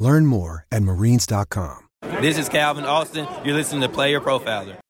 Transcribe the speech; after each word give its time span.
Learn 0.00 0.24
more 0.24 0.66
at 0.72 0.82
marines.com. 0.82 1.88
This 2.22 2.38
is 2.38 2.48
Calvin 2.48 2.86
Austin. 2.86 3.28
You're 3.44 3.54
listening 3.54 3.82
to 3.82 3.88
Player 3.90 4.18
Profiler. 4.18 4.80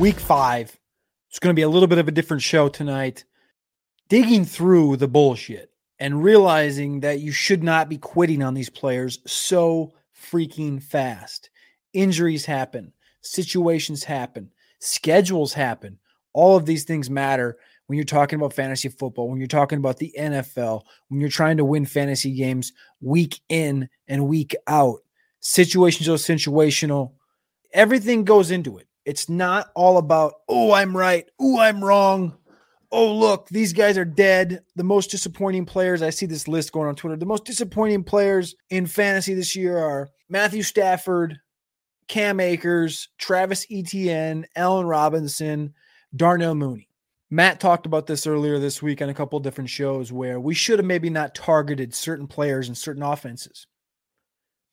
Week 0.00 0.18
five. 0.18 0.78
It's 1.28 1.38
going 1.38 1.54
to 1.54 1.54
be 1.54 1.62
a 1.62 1.68
little 1.68 1.86
bit 1.86 1.98
of 1.98 2.08
a 2.08 2.10
different 2.10 2.42
show 2.42 2.70
tonight. 2.70 3.24
Digging 4.08 4.44
through 4.44 4.96
the 4.96 5.08
bullshit 5.08 5.70
and 5.98 6.22
realizing 6.22 7.00
that 7.00 7.20
you 7.20 7.32
should 7.32 7.64
not 7.64 7.88
be 7.88 7.98
quitting 7.98 8.42
on 8.42 8.54
these 8.54 8.70
players 8.70 9.18
so 9.26 9.92
freaking 10.30 10.82
fast. 10.82 11.50
Injuries 11.92 12.44
happen, 12.44 12.92
situations 13.22 14.04
happen, 14.04 14.50
schedules 14.78 15.52
happen. 15.52 15.98
All 16.32 16.56
of 16.56 16.66
these 16.66 16.84
things 16.84 17.08
matter 17.08 17.56
when 17.86 17.96
you're 17.96 18.04
talking 18.04 18.38
about 18.38 18.52
fantasy 18.52 18.88
football, 18.88 19.28
when 19.28 19.38
you're 19.38 19.46
talking 19.46 19.78
about 19.78 19.96
the 19.96 20.14
NFL, 20.18 20.82
when 21.08 21.20
you're 21.20 21.30
trying 21.30 21.56
to 21.56 21.64
win 21.64 21.86
fantasy 21.86 22.32
games 22.32 22.72
week 23.00 23.40
in 23.48 23.88
and 24.08 24.28
week 24.28 24.54
out. 24.66 24.98
Situations 25.40 26.08
are 26.08 26.14
situational. 26.14 27.12
Everything 27.72 28.24
goes 28.24 28.50
into 28.50 28.78
it. 28.78 28.86
It's 29.04 29.28
not 29.28 29.70
all 29.74 29.98
about, 29.98 30.34
oh, 30.48 30.72
I'm 30.72 30.96
right. 30.96 31.28
Oh, 31.38 31.60
I'm 31.60 31.82
wrong. 31.82 32.36
Oh, 32.92 33.12
look, 33.14 33.48
these 33.48 33.72
guys 33.72 33.98
are 33.98 34.04
dead. 34.04 34.62
The 34.76 34.84
most 34.84 35.10
disappointing 35.10 35.66
players. 35.66 36.02
I 36.02 36.10
see 36.10 36.26
this 36.26 36.46
list 36.46 36.72
going 36.72 36.88
on 36.88 36.96
Twitter. 36.96 37.16
The 37.16 37.26
most 37.26 37.44
disappointing 37.44 38.04
players 38.04 38.54
in 38.70 38.86
fantasy 38.86 39.34
this 39.34 39.56
year 39.56 39.76
are 39.76 40.08
Matthew 40.28 40.62
Stafford, 40.62 41.38
Cam 42.08 42.38
Akers, 42.40 43.08
Travis 43.18 43.66
Etienne, 43.70 44.46
Allen 44.54 44.86
Robinson, 44.86 45.74
Darnell 46.14 46.54
Mooney. 46.54 46.88
Matt 47.28 47.58
talked 47.58 47.86
about 47.86 48.06
this 48.06 48.26
earlier 48.26 48.58
this 48.58 48.80
week 48.80 49.02
on 49.02 49.08
a 49.08 49.14
couple 49.14 49.40
different 49.40 49.68
shows 49.68 50.12
where 50.12 50.38
we 50.38 50.54
should 50.54 50.78
have 50.78 50.86
maybe 50.86 51.10
not 51.10 51.34
targeted 51.34 51.92
certain 51.92 52.28
players 52.28 52.68
and 52.68 52.78
certain 52.78 53.02
offenses 53.02 53.66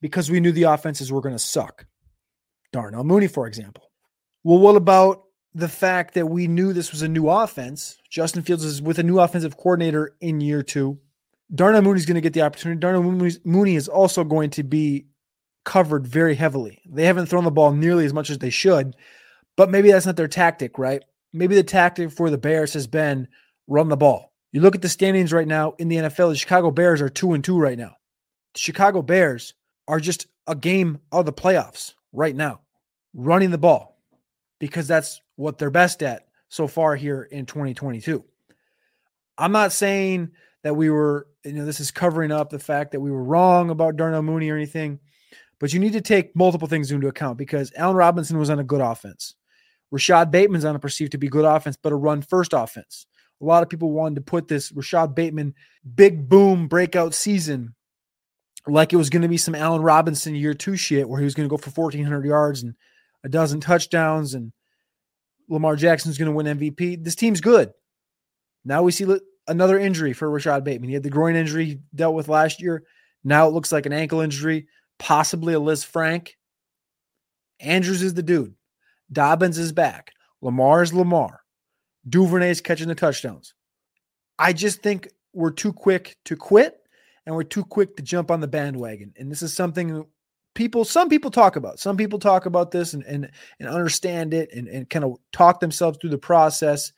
because 0.00 0.30
we 0.30 0.38
knew 0.38 0.52
the 0.52 0.62
offenses 0.64 1.10
were 1.10 1.20
going 1.20 1.34
to 1.34 1.38
suck. 1.38 1.86
Darnell 2.72 3.02
Mooney, 3.02 3.26
for 3.26 3.48
example. 3.48 3.90
Well, 4.44 4.58
what 4.58 4.76
about 4.76 5.24
the 5.54 5.68
fact 5.68 6.14
that 6.14 6.26
we 6.26 6.48
knew 6.48 6.72
this 6.72 6.90
was 6.90 7.02
a 7.02 7.08
new 7.08 7.28
offense? 7.28 7.98
Justin 8.10 8.42
Fields 8.42 8.64
is 8.64 8.82
with 8.82 8.98
a 8.98 9.02
new 9.04 9.20
offensive 9.20 9.56
coordinator 9.56 10.16
in 10.20 10.40
year 10.40 10.62
two. 10.62 10.98
Darnell 11.54 11.82
Mooney 11.82 11.98
is 11.98 12.06
going 12.06 12.16
to 12.16 12.20
get 12.20 12.32
the 12.32 12.42
opportunity. 12.42 12.80
Darnell 12.80 13.30
Mooney 13.44 13.76
is 13.76 13.88
also 13.88 14.24
going 14.24 14.50
to 14.50 14.62
be 14.62 15.06
covered 15.64 16.06
very 16.06 16.34
heavily. 16.34 16.80
They 16.86 17.04
haven't 17.04 17.26
thrown 17.26 17.44
the 17.44 17.50
ball 17.50 17.72
nearly 17.72 18.04
as 18.04 18.12
much 18.12 18.30
as 18.30 18.38
they 18.38 18.50
should, 18.50 18.96
but 19.56 19.70
maybe 19.70 19.90
that's 19.90 20.06
not 20.06 20.16
their 20.16 20.28
tactic, 20.28 20.78
right? 20.78 21.02
Maybe 21.32 21.54
the 21.54 21.62
tactic 21.62 22.10
for 22.10 22.30
the 22.30 22.38
Bears 22.38 22.74
has 22.74 22.86
been 22.86 23.28
run 23.66 23.88
the 23.88 23.96
ball. 23.96 24.32
You 24.52 24.60
look 24.60 24.74
at 24.74 24.82
the 24.82 24.88
standings 24.88 25.32
right 25.32 25.48
now 25.48 25.74
in 25.78 25.88
the 25.88 25.96
NFL, 25.96 26.30
the 26.30 26.36
Chicago 26.36 26.70
Bears 26.70 27.00
are 27.00 27.08
two 27.08 27.32
and 27.32 27.42
two 27.42 27.58
right 27.58 27.78
now. 27.78 27.96
The 28.54 28.60
Chicago 28.60 29.02
Bears 29.02 29.54
are 29.88 30.00
just 30.00 30.26
a 30.46 30.54
game 30.54 31.00
of 31.12 31.26
the 31.26 31.32
playoffs 31.32 31.94
right 32.12 32.36
now, 32.36 32.60
running 33.14 33.50
the 33.50 33.58
ball 33.58 33.98
because 34.60 34.86
that's 34.86 35.20
what 35.36 35.58
they're 35.58 35.70
best 35.70 36.02
at 36.02 36.26
so 36.48 36.66
far 36.66 36.96
here 36.96 37.22
in 37.22 37.46
2022. 37.46 38.24
I'm 39.36 39.52
not 39.52 39.72
saying 39.72 40.30
that 40.62 40.76
we 40.76 40.90
were, 40.90 41.26
you 41.44 41.52
know, 41.52 41.66
this 41.66 41.80
is 41.80 41.90
covering 41.90 42.32
up 42.32 42.50
the 42.50 42.58
fact 42.58 42.92
that 42.92 43.00
we 43.00 43.10
were 43.10 43.22
wrong 43.22 43.70
about 43.70 43.96
Darnell 43.96 44.22
Mooney 44.22 44.50
or 44.50 44.56
anything, 44.56 45.00
but 45.58 45.72
you 45.72 45.80
need 45.80 45.92
to 45.94 46.00
take 46.00 46.36
multiple 46.36 46.68
things 46.68 46.90
into 46.90 47.08
account 47.08 47.38
because 47.38 47.72
Allen 47.76 47.96
Robinson 47.96 48.38
was 48.38 48.50
on 48.50 48.58
a 48.58 48.64
good 48.64 48.80
offense. 48.80 49.34
Rashod 49.90 50.30
Bateman's 50.30 50.64
on 50.64 50.76
a 50.76 50.78
perceived 50.78 51.12
to 51.12 51.18
be 51.18 51.28
good 51.28 51.44
offense, 51.44 51.76
but 51.80 51.92
a 51.92 51.96
run 51.96 52.22
first 52.22 52.52
offense. 52.52 53.06
A 53.40 53.44
lot 53.44 53.62
of 53.62 53.68
people 53.68 53.92
wanted 53.92 54.16
to 54.16 54.20
put 54.22 54.48
this 54.48 54.72
Rashod 54.72 55.14
Bateman 55.14 55.54
big 55.94 56.28
boom 56.28 56.68
breakout 56.68 57.14
season 57.14 57.74
like 58.66 58.92
it 58.92 58.96
was 58.96 59.10
going 59.10 59.22
to 59.22 59.28
be 59.28 59.36
some 59.36 59.54
Allen 59.54 59.82
Robinson 59.82 60.34
year 60.34 60.54
two 60.54 60.76
shit 60.76 61.08
where 61.08 61.20
he 61.20 61.24
was 61.24 61.34
going 61.34 61.48
to 61.48 61.50
go 61.50 61.58
for 61.58 61.70
1,400 61.70 62.24
yards 62.24 62.62
and 62.62 62.74
a 63.22 63.28
dozen 63.28 63.60
touchdowns 63.60 64.34
and 64.34 64.52
Lamar 65.48 65.76
Jackson's 65.76 66.18
going 66.18 66.30
to 66.30 66.34
win 66.34 66.58
MVP. 66.58 67.02
This 67.02 67.14
team's 67.14 67.40
good. 67.40 67.72
Now 68.64 68.82
we 68.82 68.92
see 68.92 69.06
another 69.46 69.78
injury 69.78 70.12
for 70.12 70.30
Rashod 70.30 70.64
Bateman. 70.64 70.88
He 70.88 70.94
had 70.94 71.02
the 71.02 71.10
groin 71.10 71.36
injury 71.36 71.64
he 71.64 71.78
dealt 71.94 72.14
with 72.14 72.28
last 72.28 72.62
year. 72.62 72.84
Now 73.22 73.46
it 73.48 73.52
looks 73.52 73.72
like 73.72 73.86
an 73.86 73.92
ankle 73.92 74.20
injury, 74.20 74.68
possibly 74.98 75.54
a 75.54 75.60
Lisfranc. 75.60 76.30
Andrews 77.60 78.02
is 78.02 78.14
the 78.14 78.22
dude. 78.22 78.54
Dobbins 79.12 79.58
is 79.58 79.72
back. 79.72 80.12
Lamar 80.40 80.82
is 80.82 80.92
Lamar. 80.92 81.40
Duvernay's 82.08 82.60
catching 82.60 82.88
the 82.88 82.94
touchdowns. 82.94 83.54
I 84.38 84.52
just 84.52 84.82
think 84.82 85.08
we're 85.32 85.52
too 85.52 85.72
quick 85.72 86.16
to 86.26 86.36
quit 86.36 86.78
and 87.26 87.34
we're 87.34 87.44
too 87.44 87.64
quick 87.64 87.96
to 87.96 88.02
jump 88.02 88.30
on 88.30 88.40
the 88.40 88.46
bandwagon. 88.46 89.14
And 89.16 89.30
this 89.30 89.42
is 89.42 89.54
something 89.54 90.04
people 90.54 90.84
some 90.84 91.08
people 91.08 91.30
talk 91.30 91.56
about 91.56 91.78
some 91.78 91.96
people 91.96 92.18
talk 92.18 92.46
about 92.46 92.70
this 92.70 92.94
and 92.94 93.02
and, 93.04 93.30
and 93.58 93.68
understand 93.68 94.32
it 94.32 94.52
and, 94.52 94.68
and 94.68 94.88
kind 94.88 95.04
of 95.04 95.16
talk 95.32 95.60
themselves 95.60 95.98
through 96.00 96.10
the 96.10 96.18
process. 96.18 96.92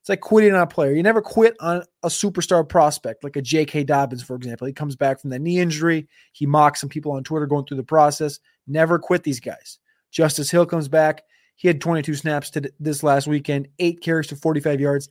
It's 0.00 0.08
like 0.08 0.20
quitting 0.20 0.52
on 0.52 0.62
a 0.62 0.66
player. 0.66 0.92
You 0.92 1.02
never 1.04 1.22
quit 1.22 1.54
on 1.60 1.84
a 2.02 2.08
superstar 2.08 2.68
prospect 2.68 3.22
like 3.22 3.36
a 3.36 3.42
jk 3.42 3.86
dobbins 3.86 4.22
for 4.22 4.34
example. 4.34 4.66
He 4.66 4.72
comes 4.72 4.96
back 4.96 5.20
from 5.20 5.30
that 5.30 5.40
knee 5.40 5.60
injury. 5.60 6.08
He 6.32 6.46
mocks 6.46 6.80
some 6.80 6.88
people 6.88 7.12
on 7.12 7.22
twitter 7.22 7.46
going 7.46 7.66
through 7.66 7.76
the 7.76 7.84
process. 7.84 8.40
Never 8.66 8.98
quit 8.98 9.22
these 9.22 9.40
guys. 9.40 9.78
Justice 10.10 10.50
hill 10.50 10.66
comes 10.66 10.88
back. 10.88 11.22
He 11.56 11.68
had 11.68 11.80
22 11.80 12.14
snaps 12.14 12.50
to 12.50 12.72
this 12.80 13.02
last 13.02 13.26
weekend 13.26 13.68
eight 13.78 14.00
carries 14.00 14.26
to 14.28 14.36
45 14.36 14.80
yards. 14.80 15.08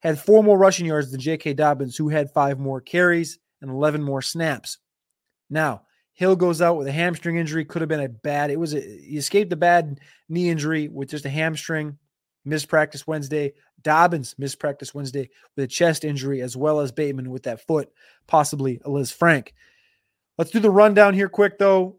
Had 0.00 0.18
four 0.18 0.44
more 0.44 0.58
rushing 0.58 0.86
yards 0.86 1.10
than 1.10 1.20
jk 1.20 1.56
dobbins 1.56 1.96
who 1.96 2.08
had 2.08 2.32
five 2.32 2.58
more 2.58 2.80
carries 2.80 3.38
and 3.62 3.70
11 3.70 4.02
more 4.02 4.20
snaps. 4.20 4.78
Now 5.48 5.82
Hill 6.14 6.36
goes 6.36 6.62
out 6.62 6.76
with 6.76 6.86
a 6.86 6.92
hamstring 6.92 7.36
injury. 7.36 7.64
Could 7.64 7.82
have 7.82 7.88
been 7.88 8.00
a 8.00 8.08
bad. 8.08 8.50
It 8.50 8.58
was 8.58 8.74
a, 8.74 8.80
he 8.80 9.16
escaped 9.16 9.52
a 9.52 9.56
bad 9.56 10.00
knee 10.28 10.48
injury 10.48 10.88
with 10.88 11.10
just 11.10 11.24
a 11.24 11.30
hamstring. 11.30 11.98
Missed 12.44 12.68
practice 12.68 13.06
Wednesday. 13.06 13.52
Dobbins 13.82 14.34
missed 14.38 14.58
practice 14.58 14.94
Wednesday 14.94 15.30
with 15.54 15.64
a 15.64 15.68
chest 15.68 16.04
injury, 16.04 16.40
as 16.40 16.56
well 16.56 16.80
as 16.80 16.92
Bateman 16.92 17.30
with 17.30 17.44
that 17.44 17.66
foot, 17.66 17.90
possibly 18.26 18.80
a 18.84 19.04
Frank. 19.06 19.54
Let's 20.38 20.50
do 20.50 20.60
the 20.60 20.70
rundown 20.70 21.14
here 21.14 21.28
quick 21.28 21.58
though. 21.58 21.96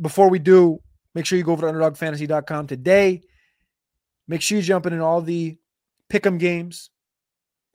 Before 0.00 0.30
we 0.30 0.38
do, 0.38 0.80
make 1.14 1.26
sure 1.26 1.38
you 1.38 1.44
go 1.44 1.52
over 1.52 1.66
to 1.66 1.72
underdogfantasy.com 1.72 2.66
today. 2.66 3.22
Make 4.28 4.42
sure 4.42 4.58
you 4.58 4.62
jump 4.62 4.86
in, 4.86 4.92
in 4.92 5.00
all 5.00 5.20
the 5.20 5.58
pick'em 6.10 6.38
games, 6.38 6.90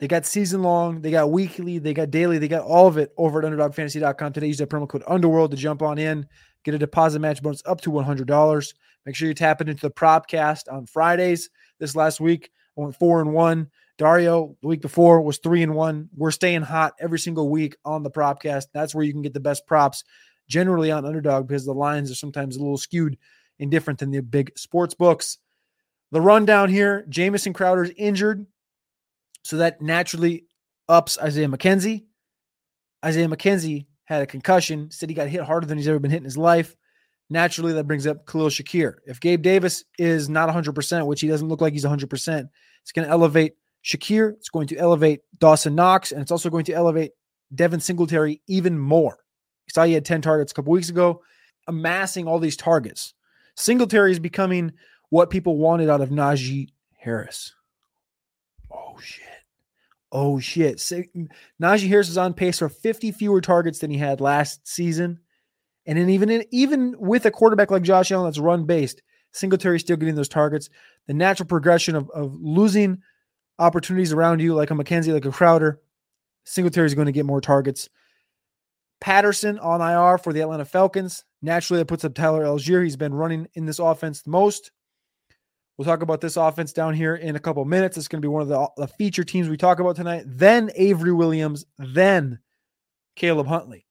they 0.04 0.08
got 0.08 0.26
season 0.26 0.62
long, 0.62 1.00
they 1.00 1.10
got 1.10 1.30
weekly, 1.30 1.78
they 1.78 1.94
got 1.94 2.10
daily, 2.10 2.36
they 2.36 2.46
got 2.46 2.60
all 2.60 2.86
of 2.86 2.98
it 2.98 3.10
over 3.16 3.42
at 3.42 3.50
underdogfantasy.com. 3.50 4.34
Today, 4.34 4.48
use 4.48 4.58
that 4.58 4.68
promo 4.68 4.86
code 4.86 5.02
underworld 5.06 5.50
to 5.52 5.56
jump 5.56 5.80
on 5.80 5.96
in, 5.96 6.26
get 6.62 6.74
a 6.74 6.78
deposit 6.78 7.20
match 7.20 7.42
bonus 7.42 7.62
up 7.64 7.80
to 7.80 7.90
$100. 7.90 8.74
Make 9.06 9.16
sure 9.16 9.28
you 9.28 9.32
tap 9.32 9.62
it 9.62 9.70
into 9.70 9.80
the 9.80 9.90
propcast 9.90 10.70
on 10.70 10.84
Fridays. 10.84 11.48
This 11.78 11.96
last 11.96 12.20
week, 12.20 12.50
I 12.76 12.82
went 12.82 12.98
four 12.98 13.22
and 13.22 13.32
one. 13.32 13.70
Dario, 13.96 14.54
the 14.60 14.68
week 14.68 14.82
before, 14.82 15.22
was 15.22 15.38
three 15.38 15.62
and 15.62 15.74
one. 15.74 16.10
We're 16.14 16.32
staying 16.32 16.60
hot 16.60 16.92
every 17.00 17.18
single 17.18 17.48
week 17.48 17.74
on 17.82 18.02
the 18.02 18.10
propcast. 18.10 18.66
That's 18.74 18.94
where 18.94 19.04
you 19.04 19.12
can 19.12 19.22
get 19.22 19.32
the 19.32 19.40
best 19.40 19.66
props 19.66 20.04
generally 20.50 20.92
on 20.92 21.06
underdog 21.06 21.48
because 21.48 21.64
the 21.64 21.72
lines 21.72 22.10
are 22.10 22.14
sometimes 22.14 22.56
a 22.56 22.58
little 22.58 22.76
skewed 22.76 23.16
and 23.58 23.70
different 23.70 24.00
than 24.00 24.10
the 24.10 24.20
big 24.20 24.52
sports 24.58 24.92
books. 24.92 25.38
The 26.12 26.20
rundown 26.20 26.68
here 26.68 27.06
Jamison 27.08 27.54
Crowder's 27.54 27.90
injured. 27.96 28.44
So 29.44 29.58
that 29.58 29.80
naturally 29.80 30.46
ups 30.88 31.18
Isaiah 31.18 31.48
McKenzie. 31.48 32.04
Isaiah 33.04 33.28
McKenzie 33.28 33.86
had 34.04 34.22
a 34.22 34.26
concussion, 34.26 34.90
said 34.90 35.08
he 35.08 35.14
got 35.14 35.28
hit 35.28 35.42
harder 35.42 35.66
than 35.66 35.78
he's 35.78 35.88
ever 35.88 35.98
been 35.98 36.10
hit 36.10 36.18
in 36.18 36.24
his 36.24 36.38
life. 36.38 36.74
Naturally, 37.30 37.72
that 37.74 37.86
brings 37.86 38.06
up 38.06 38.26
Khalil 38.26 38.48
Shakir. 38.48 38.94
If 39.06 39.20
Gabe 39.20 39.42
Davis 39.42 39.84
is 39.98 40.28
not 40.28 40.48
100%, 40.48 41.06
which 41.06 41.20
he 41.20 41.28
doesn't 41.28 41.48
look 41.48 41.60
like 41.60 41.72
he's 41.72 41.84
100%, 41.84 42.48
it's 42.82 42.92
going 42.92 43.06
to 43.06 43.10
elevate 43.10 43.54
Shakir. 43.84 44.32
It's 44.32 44.48
going 44.48 44.66
to 44.68 44.76
elevate 44.76 45.20
Dawson 45.38 45.74
Knox, 45.74 46.12
and 46.12 46.20
it's 46.20 46.30
also 46.30 46.50
going 46.50 46.64
to 46.66 46.74
elevate 46.74 47.12
Devin 47.54 47.80
Singletary 47.80 48.40
even 48.46 48.78
more. 48.78 49.18
You 49.66 49.72
saw 49.72 49.84
he 49.84 49.92
had 49.92 50.04
10 50.04 50.22
targets 50.22 50.52
a 50.52 50.54
couple 50.54 50.72
weeks 50.72 50.88
ago, 50.90 51.22
amassing 51.66 52.26
all 52.26 52.38
these 52.38 52.56
targets. 52.56 53.14
Singletary 53.56 54.12
is 54.12 54.18
becoming 54.18 54.72
what 55.10 55.30
people 55.30 55.56
wanted 55.56 55.88
out 55.88 56.00
of 56.00 56.10
Najee 56.10 56.68
Harris. 56.98 57.54
Oh, 58.70 58.98
shit. 59.00 59.33
Oh, 60.16 60.38
shit. 60.38 60.76
Najee 60.76 61.88
Harris 61.88 62.08
is 62.08 62.16
on 62.16 62.34
pace 62.34 62.60
for 62.60 62.68
50 62.68 63.10
fewer 63.10 63.40
targets 63.40 63.80
than 63.80 63.90
he 63.90 63.98
had 63.98 64.20
last 64.20 64.66
season. 64.66 65.18
And 65.86 65.98
then 65.98 66.08
even 66.08 66.30
in, 66.30 66.44
even 66.52 66.94
with 66.98 67.26
a 67.26 67.32
quarterback 67.32 67.72
like 67.72 67.82
Josh 67.82 68.12
Allen 68.12 68.26
that's 68.26 68.38
run 68.38 68.64
based, 68.64 69.02
Singletary 69.32 69.80
still 69.80 69.96
getting 69.96 70.14
those 70.14 70.28
targets. 70.28 70.70
The 71.08 71.14
natural 71.14 71.48
progression 71.48 71.96
of, 71.96 72.08
of 72.10 72.32
losing 72.40 73.02
opportunities 73.58 74.12
around 74.12 74.40
you, 74.40 74.54
like 74.54 74.70
a 74.70 74.74
McKenzie, 74.74 75.12
like 75.12 75.24
a 75.24 75.32
Crowder, 75.32 75.80
Singletary 76.44 76.86
is 76.86 76.94
going 76.94 77.06
to 77.06 77.12
get 77.12 77.26
more 77.26 77.40
targets. 77.40 77.88
Patterson 79.00 79.58
on 79.58 79.80
IR 79.80 80.18
for 80.18 80.32
the 80.32 80.40
Atlanta 80.40 80.64
Falcons. 80.64 81.24
Naturally, 81.42 81.80
that 81.80 81.86
puts 81.86 82.04
up 82.04 82.14
Tyler 82.14 82.44
Allgeier. 82.44 82.84
He's 82.84 82.96
been 82.96 83.12
running 83.12 83.48
in 83.54 83.66
this 83.66 83.80
offense 83.80 84.22
the 84.22 84.30
most. 84.30 84.70
We'll 85.76 85.86
talk 85.86 86.02
about 86.02 86.20
this 86.20 86.36
offense 86.36 86.72
down 86.72 86.94
here 86.94 87.16
in 87.16 87.34
a 87.34 87.40
couple 87.40 87.64
minutes. 87.64 87.96
It's 87.96 88.06
going 88.06 88.22
to 88.22 88.24
be 88.24 88.30
one 88.30 88.42
of 88.42 88.48
the, 88.48 88.68
the 88.76 88.86
feature 88.86 89.24
teams 89.24 89.48
we 89.48 89.56
talk 89.56 89.80
about 89.80 89.96
tonight. 89.96 90.22
Then 90.24 90.70
Avery 90.76 91.12
Williams, 91.12 91.64
then 91.78 92.38
Caleb 93.16 93.48
Huntley. 93.48 93.86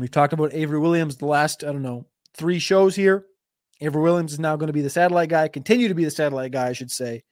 We've 0.00 0.10
talked 0.10 0.32
about 0.32 0.54
Avery 0.54 0.78
Williams 0.78 1.16
the 1.16 1.26
last, 1.26 1.62
I 1.62 1.68
don't 1.68 1.82
know, 1.82 2.06
three 2.34 2.58
shows 2.58 2.96
here. 2.96 3.26
Avery 3.80 4.02
Williams 4.02 4.32
is 4.32 4.40
now 4.40 4.56
going 4.56 4.66
to 4.68 4.72
be 4.72 4.82
the 4.82 4.90
satellite 4.90 5.28
guy, 5.28 5.46
continue 5.46 5.86
to 5.86 5.94
be 5.94 6.04
the 6.04 6.10
satellite 6.10 6.50
guy, 6.50 6.68
I 6.68 6.72
should 6.72 6.90
say. 6.90 7.22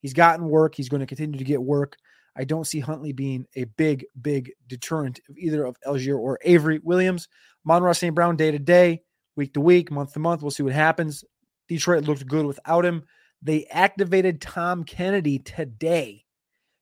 He's 0.00 0.12
gotten 0.12 0.48
work. 0.48 0.74
He's 0.74 0.88
going 0.88 1.00
to 1.00 1.06
continue 1.06 1.38
to 1.38 1.44
get 1.44 1.62
work. 1.62 1.96
I 2.36 2.44
don't 2.44 2.66
see 2.66 2.80
Huntley 2.80 3.12
being 3.12 3.46
a 3.56 3.64
big, 3.64 4.04
big 4.20 4.52
deterrent 4.66 5.20
of 5.28 5.36
either 5.36 5.64
of 5.64 5.76
Allgeier 5.86 6.18
or 6.18 6.38
Avery 6.42 6.80
Williams. 6.82 7.28
Amon-Ra 7.66 7.92
St. 7.92 8.14
Brown 8.14 8.36
day 8.36 8.50
to 8.50 8.58
day, 8.58 9.02
week 9.36 9.52
to 9.54 9.60
week, 9.60 9.90
month 9.90 10.12
to 10.14 10.18
month. 10.18 10.42
We'll 10.42 10.50
see 10.50 10.62
what 10.62 10.72
happens. 10.72 11.24
Detroit 11.70 12.02
looked 12.02 12.26
good 12.26 12.46
without 12.46 12.84
him. 12.84 13.04
They 13.42 13.64
activated 13.66 14.40
Tom 14.40 14.82
Kennedy 14.82 15.38
today. 15.38 16.24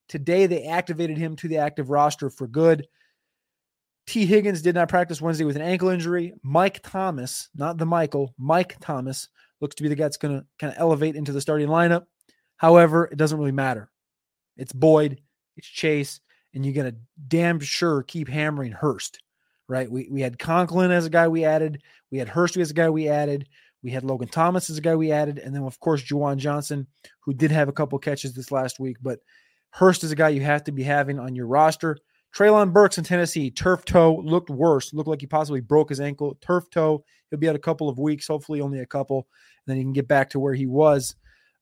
Today, 0.09 0.47
they 0.47 0.65
activated 0.65 1.19
him 1.19 1.37
to 1.37 1.49
the 1.49 1.59
active 1.59 1.91
roster 1.91 2.31
for 2.31 2.47
good. 2.47 2.89
T. 4.07 4.25
Higgins 4.25 4.63
did 4.63 4.75
not 4.75 4.89
practice 4.89 5.21
Wednesday 5.21 5.45
with 5.45 5.57
an 5.57 5.63
ankle 5.63 5.91
injury. 5.91 6.33
Mike 6.43 6.81
Thomas, 6.83 7.51
not 7.55 7.77
the 7.77 7.85
Michael, 7.85 8.35
Mike 8.39 8.77
Thomas 8.81 9.29
looks 9.61 9.75
to 9.75 9.83
be 9.83 9.91
the 9.91 9.95
guy 9.95 10.05
that's 10.05 10.17
going 10.17 10.41
to 10.41 10.47
kind 10.59 10.73
of 10.73 10.81
elevate 10.81 11.17
into 11.17 11.33
the 11.33 11.41
starting 11.43 11.69
lineup. 11.69 12.07
However, 12.57 13.05
it 13.13 13.19
doesn't 13.19 13.39
really 13.39 13.53
matter. 13.53 13.91
It's 14.57 14.73
Boyd, 14.73 15.21
it's 15.59 15.69
Chase, 15.69 16.21
and 16.55 16.65
you're 16.65 16.75
going 16.75 16.91
to 16.91 16.99
damn 17.29 17.61
sure 17.61 18.03
keep 18.05 18.27
hammering 18.29 18.73
Hurst, 18.73 19.21
right? 19.69 19.91
We, 19.91 20.09
we 20.11 20.23
had 20.23 20.39
Conklin 20.39 20.91
as 20.91 21.05
a 21.05 21.11
guy 21.11 21.29
we 21.29 21.45
added. 21.45 21.83
We 22.11 22.17
had 22.17 22.31
Hurst 22.31 22.57
as 22.57 22.71
a 22.71 22.75
guy 22.75 22.89
we 22.89 23.09
added. 23.09 23.47
We 23.83 23.91
had 23.91 24.05
Logan 24.05 24.29
Thomas 24.29 24.71
as 24.71 24.79
a 24.79 24.81
guy 24.83 24.97
we 24.97 25.13
added. 25.13 25.39
And 25.39 25.55
then, 25.55 25.63
of 25.63 25.79
course, 25.81 26.03
Juwan 26.03 26.37
Johnson, 26.37 26.87
who 27.21 27.33
did 27.33 27.51
have 27.51 27.69
a 27.69 27.73
couple 27.73 27.99
catches 27.99 28.35
this 28.35 28.51
last 28.51 28.81
week. 28.81 28.97
But 29.01 29.21
Hurst 29.71 30.05
is 30.05 30.13
a 30.13 30.17
guy 30.17 30.31
you 30.31 30.41
have 30.41 30.65
to 30.65 30.73
be 30.73 30.83
having 30.83 31.19
on 31.19 31.35
your 31.35 31.47
roster. 31.47 31.99
Treylon 32.35 32.73
Burks 32.73 32.99
in 32.99 33.05
Tennessee, 33.05 33.51
turf 33.51 33.85
toe, 33.85 34.17
looked 34.17 34.51
worse. 34.51 34.93
Looked 34.93 35.09
like 35.09 35.21
he 35.21 35.27
possibly 35.27 35.61
broke 35.61 35.89
his 35.89 36.01
ankle. 36.01 36.37
Turf 36.41 36.69
toe. 36.71 37.05
He'll 37.31 37.39
be 37.39 37.49
out 37.49 37.57
a 37.57 37.61
couple 37.61 37.89
of 37.89 37.99
weeks, 37.99 38.27
hopefully 38.27 38.61
only 38.61 38.81
a 38.81 38.87
couple. 38.87 39.27
And 39.67 39.71
then 39.71 39.77
he 39.77 39.83
can 39.83 39.93
get 39.93 40.09
back 40.09 40.31
to 40.31 40.41
where 40.41 40.55
he 40.55 40.67
was, 40.67 41.15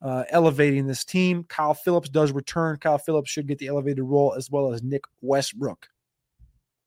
uh, 0.03 0.25
elevating 0.31 0.87
this 0.87 1.05
team. 1.05 1.45
Kyle 1.45 1.75
Phillips 1.75 2.09
does 2.09 2.33
return. 2.33 2.79
Kyle 2.79 2.99
Phillips 2.99 3.31
should 3.31 3.47
get 3.47 3.59
the 3.59 3.69
elevated 3.69 4.05
role 4.05 4.35
as 4.35 4.51
well 4.51 4.73
as 4.73 4.83
Nick 4.83 5.05
Westbrook. 5.21 5.89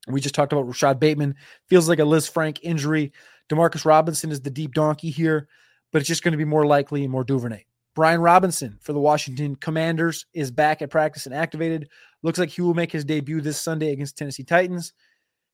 We 0.08 0.20
just 0.20 0.34
talked 0.34 0.52
about 0.52 0.66
Rashod 0.66 0.98
Bateman. 0.98 1.36
Feels 1.68 1.88
like 1.88 1.98
a 1.98 2.02
Lisfranc 2.02 2.58
injury. 2.62 3.12
Demarcus 3.50 3.84
Robinson 3.84 4.30
is 4.30 4.40
the 4.40 4.50
deep 4.50 4.74
donkey 4.74 5.10
here, 5.10 5.48
but 5.92 6.00
it's 6.00 6.08
just 6.08 6.22
going 6.22 6.32
to 6.32 6.38
be 6.38 6.44
more 6.44 6.66
likely 6.66 7.02
and 7.02 7.10
more 7.10 7.24
Duvernay. 7.24 7.64
Brian 7.96 8.20
Robinson 8.20 8.78
for 8.80 8.92
the 8.92 9.00
Washington 9.00 9.56
Commanders 9.56 10.26
is 10.32 10.50
back 10.50 10.80
at 10.80 10.90
practice 10.90 11.26
and 11.26 11.34
activated. 11.34 11.88
Looks 12.22 12.38
like 12.38 12.50
he 12.50 12.62
will 12.62 12.74
make 12.74 12.92
his 12.92 13.04
debut 13.04 13.40
this 13.40 13.60
Sunday 13.60 13.92
against 13.92 14.16
Tennessee 14.16 14.44
Titans. 14.44 14.92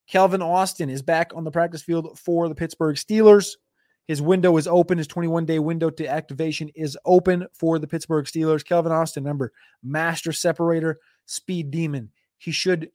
Calvin 0.06 0.42
Austin 0.42 0.90
is 0.90 1.02
back 1.02 1.32
on 1.34 1.44
the 1.44 1.50
practice 1.50 1.82
field 1.82 2.18
for 2.18 2.48
the 2.48 2.54
Pittsburgh 2.54 2.96
Steelers. 2.96 3.56
His 4.06 4.22
window 4.22 4.56
is 4.56 4.68
open. 4.68 4.98
His 4.98 5.08
21 5.08 5.46
day 5.46 5.58
window 5.58 5.90
to 5.90 6.06
activation 6.06 6.68
is 6.74 6.98
open 7.06 7.46
for 7.54 7.78
the 7.78 7.88
Pittsburgh 7.88 8.26
Steelers. 8.26 8.64
Calvin 8.64 8.92
Austin, 8.92 9.24
remember, 9.24 9.52
master 9.82 10.32
separator, 10.32 11.00
speed 11.24 11.70
demon. 11.70 12.10
He 12.38 12.52
should 12.52 12.90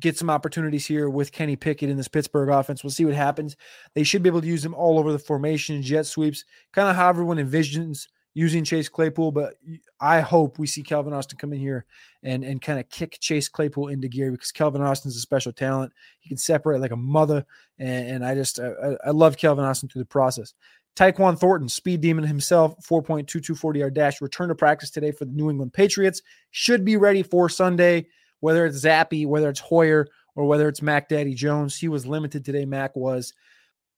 get 0.00 0.18
some 0.18 0.30
opportunities 0.30 0.86
here 0.86 1.08
with 1.08 1.32
Kenny 1.32 1.56
Pickett 1.56 1.90
in 1.90 1.96
this 1.96 2.08
Pittsburgh 2.08 2.48
offense. 2.48 2.82
We'll 2.82 2.90
see 2.90 3.04
what 3.04 3.14
happens. 3.14 3.56
They 3.94 4.02
should 4.02 4.22
be 4.22 4.28
able 4.28 4.40
to 4.40 4.46
use 4.46 4.64
him 4.64 4.74
all 4.74 4.98
over 4.98 5.12
the 5.12 5.18
formation, 5.18 5.82
jet 5.82 6.06
sweeps, 6.06 6.44
kind 6.72 6.88
of 6.88 6.96
how 6.96 7.08
everyone 7.08 7.36
envisions 7.36 8.08
using 8.34 8.64
Chase 8.64 8.88
Claypool, 8.88 9.30
but 9.30 9.54
I 10.00 10.20
hope 10.20 10.58
we 10.58 10.66
see 10.66 10.82
Calvin 10.82 11.12
Austin 11.12 11.38
come 11.38 11.52
in 11.52 11.60
here 11.60 11.86
and 12.22 12.42
and 12.44 12.60
kind 12.60 12.80
of 12.80 12.90
kick 12.90 13.18
Chase 13.20 13.48
Claypool 13.48 13.88
into 13.88 14.08
gear 14.08 14.32
because 14.32 14.50
Calvin 14.50 14.82
Austin's 14.82 15.16
a 15.16 15.20
special 15.20 15.52
talent. 15.52 15.92
He 16.20 16.28
can 16.28 16.36
separate 16.36 16.80
like 16.80 16.90
a 16.90 16.96
mother, 16.96 17.46
and, 17.78 18.08
and 18.08 18.26
I 18.26 18.34
just 18.34 18.58
I, 18.58 18.96
I, 19.06 19.10
love 19.10 19.36
Calvin 19.36 19.64
Austin 19.64 19.88
through 19.88 20.02
the 20.02 20.06
process. 20.06 20.52
Tyquan 20.96 21.38
Thornton, 21.38 21.68
speed 21.68 22.00
demon 22.00 22.24
himself, 22.24 22.76
4.2240 22.86 23.78
yard 23.78 23.94
dash, 23.94 24.20
return 24.20 24.48
to 24.48 24.54
practice 24.54 24.90
today 24.90 25.10
for 25.10 25.24
the 25.24 25.32
New 25.32 25.50
England 25.50 25.72
Patriots. 25.72 26.22
Should 26.50 26.84
be 26.84 26.96
ready 26.96 27.22
for 27.22 27.48
Sunday, 27.48 28.06
whether 28.44 28.66
it's 28.66 28.84
Zappe, 28.84 29.26
whether 29.26 29.48
it's 29.48 29.60
Hoyer, 29.60 30.06
or 30.36 30.44
whether 30.44 30.68
it's 30.68 30.82
Mac 30.82 31.08
Daddy 31.08 31.32
Jones. 31.32 31.78
He 31.78 31.88
was 31.88 32.06
limited 32.06 32.44
today, 32.44 32.66
Mac 32.66 32.94
was. 32.94 33.32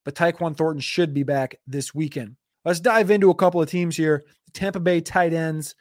But 0.05 0.15
Tyquan 0.15 0.55
Thornton 0.55 0.79
should 0.79 1.13
be 1.13 1.23
back 1.23 1.55
this 1.67 1.93
weekend. 1.93 2.37
Let's 2.63 2.79
dive 2.79 3.11
into 3.11 3.29
a 3.29 3.35
couple 3.35 3.61
of 3.61 3.69
teams 3.69 3.97
here. 3.97 4.23
The 4.45 4.51
Tampa 4.53 4.79
Bay 4.79 5.01
tight 5.01 5.33
ends. 5.33 5.75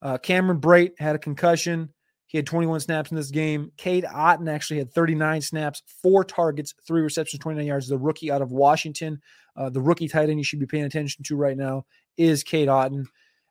Uh, 0.00 0.16
Cameron 0.16 0.62
Brate 0.62 0.92
had 0.98 1.14
a 1.14 1.18
concussion. 1.18 1.90
He 2.24 2.38
had 2.38 2.46
21 2.46 2.80
snaps 2.80 3.10
in 3.10 3.18
this 3.18 3.30
game. 3.30 3.70
Cade 3.76 4.04
Otton 4.04 4.48
actually 4.48 4.78
had 4.78 4.94
39 4.94 5.42
snaps, 5.42 5.82
four 6.02 6.24
targets, 6.24 6.72
three 6.86 7.02
receptions, 7.02 7.40
29 7.40 7.66
yards. 7.66 7.86
The 7.86 7.98
rookie 7.98 8.30
out 8.30 8.40
of 8.40 8.50
Washington, 8.50 9.20
uh, 9.56 9.68
the 9.68 9.82
rookie 9.82 10.08
tight 10.08 10.30
end 10.30 10.38
you 10.38 10.44
should 10.44 10.58
be 10.58 10.64
paying 10.64 10.84
attention 10.84 11.22
to 11.24 11.36
right 11.36 11.56
now 11.56 11.84
is 12.16 12.42
Cade 12.42 12.68
Otton. 12.68 13.04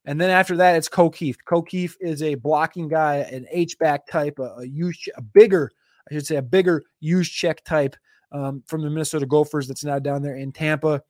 And 0.06 0.22
then 0.22 0.30
after 0.30 0.56
that, 0.58 0.76
it's 0.76 0.88
Ko 0.88 1.10
Kieft. 1.10 1.46
Ko 1.46 1.64
Kieft 1.64 1.96
is 2.00 2.22
a 2.22 2.36
blocking 2.36 2.88
guy, 2.88 3.18
an 3.18 3.48
H 3.50 3.78
back 3.80 4.08
type, 4.08 4.38
a, 4.40 4.66
bigger, 5.34 5.72
I 6.10 6.14
should 6.14 6.28
say, 6.28 6.36
a 6.36 6.42
bigger 6.42 6.84
use 7.00 7.30
check 7.30 7.64
type 7.64 7.96
um, 8.32 8.64
from 8.68 8.82
the 8.82 8.90
Minnesota 8.90 9.26
Gophers 9.26 9.68
that's 9.68 9.84
now 9.84 10.00
down 10.00 10.22
there 10.22 10.36
in 10.36 10.52
Tampa. 10.52 11.02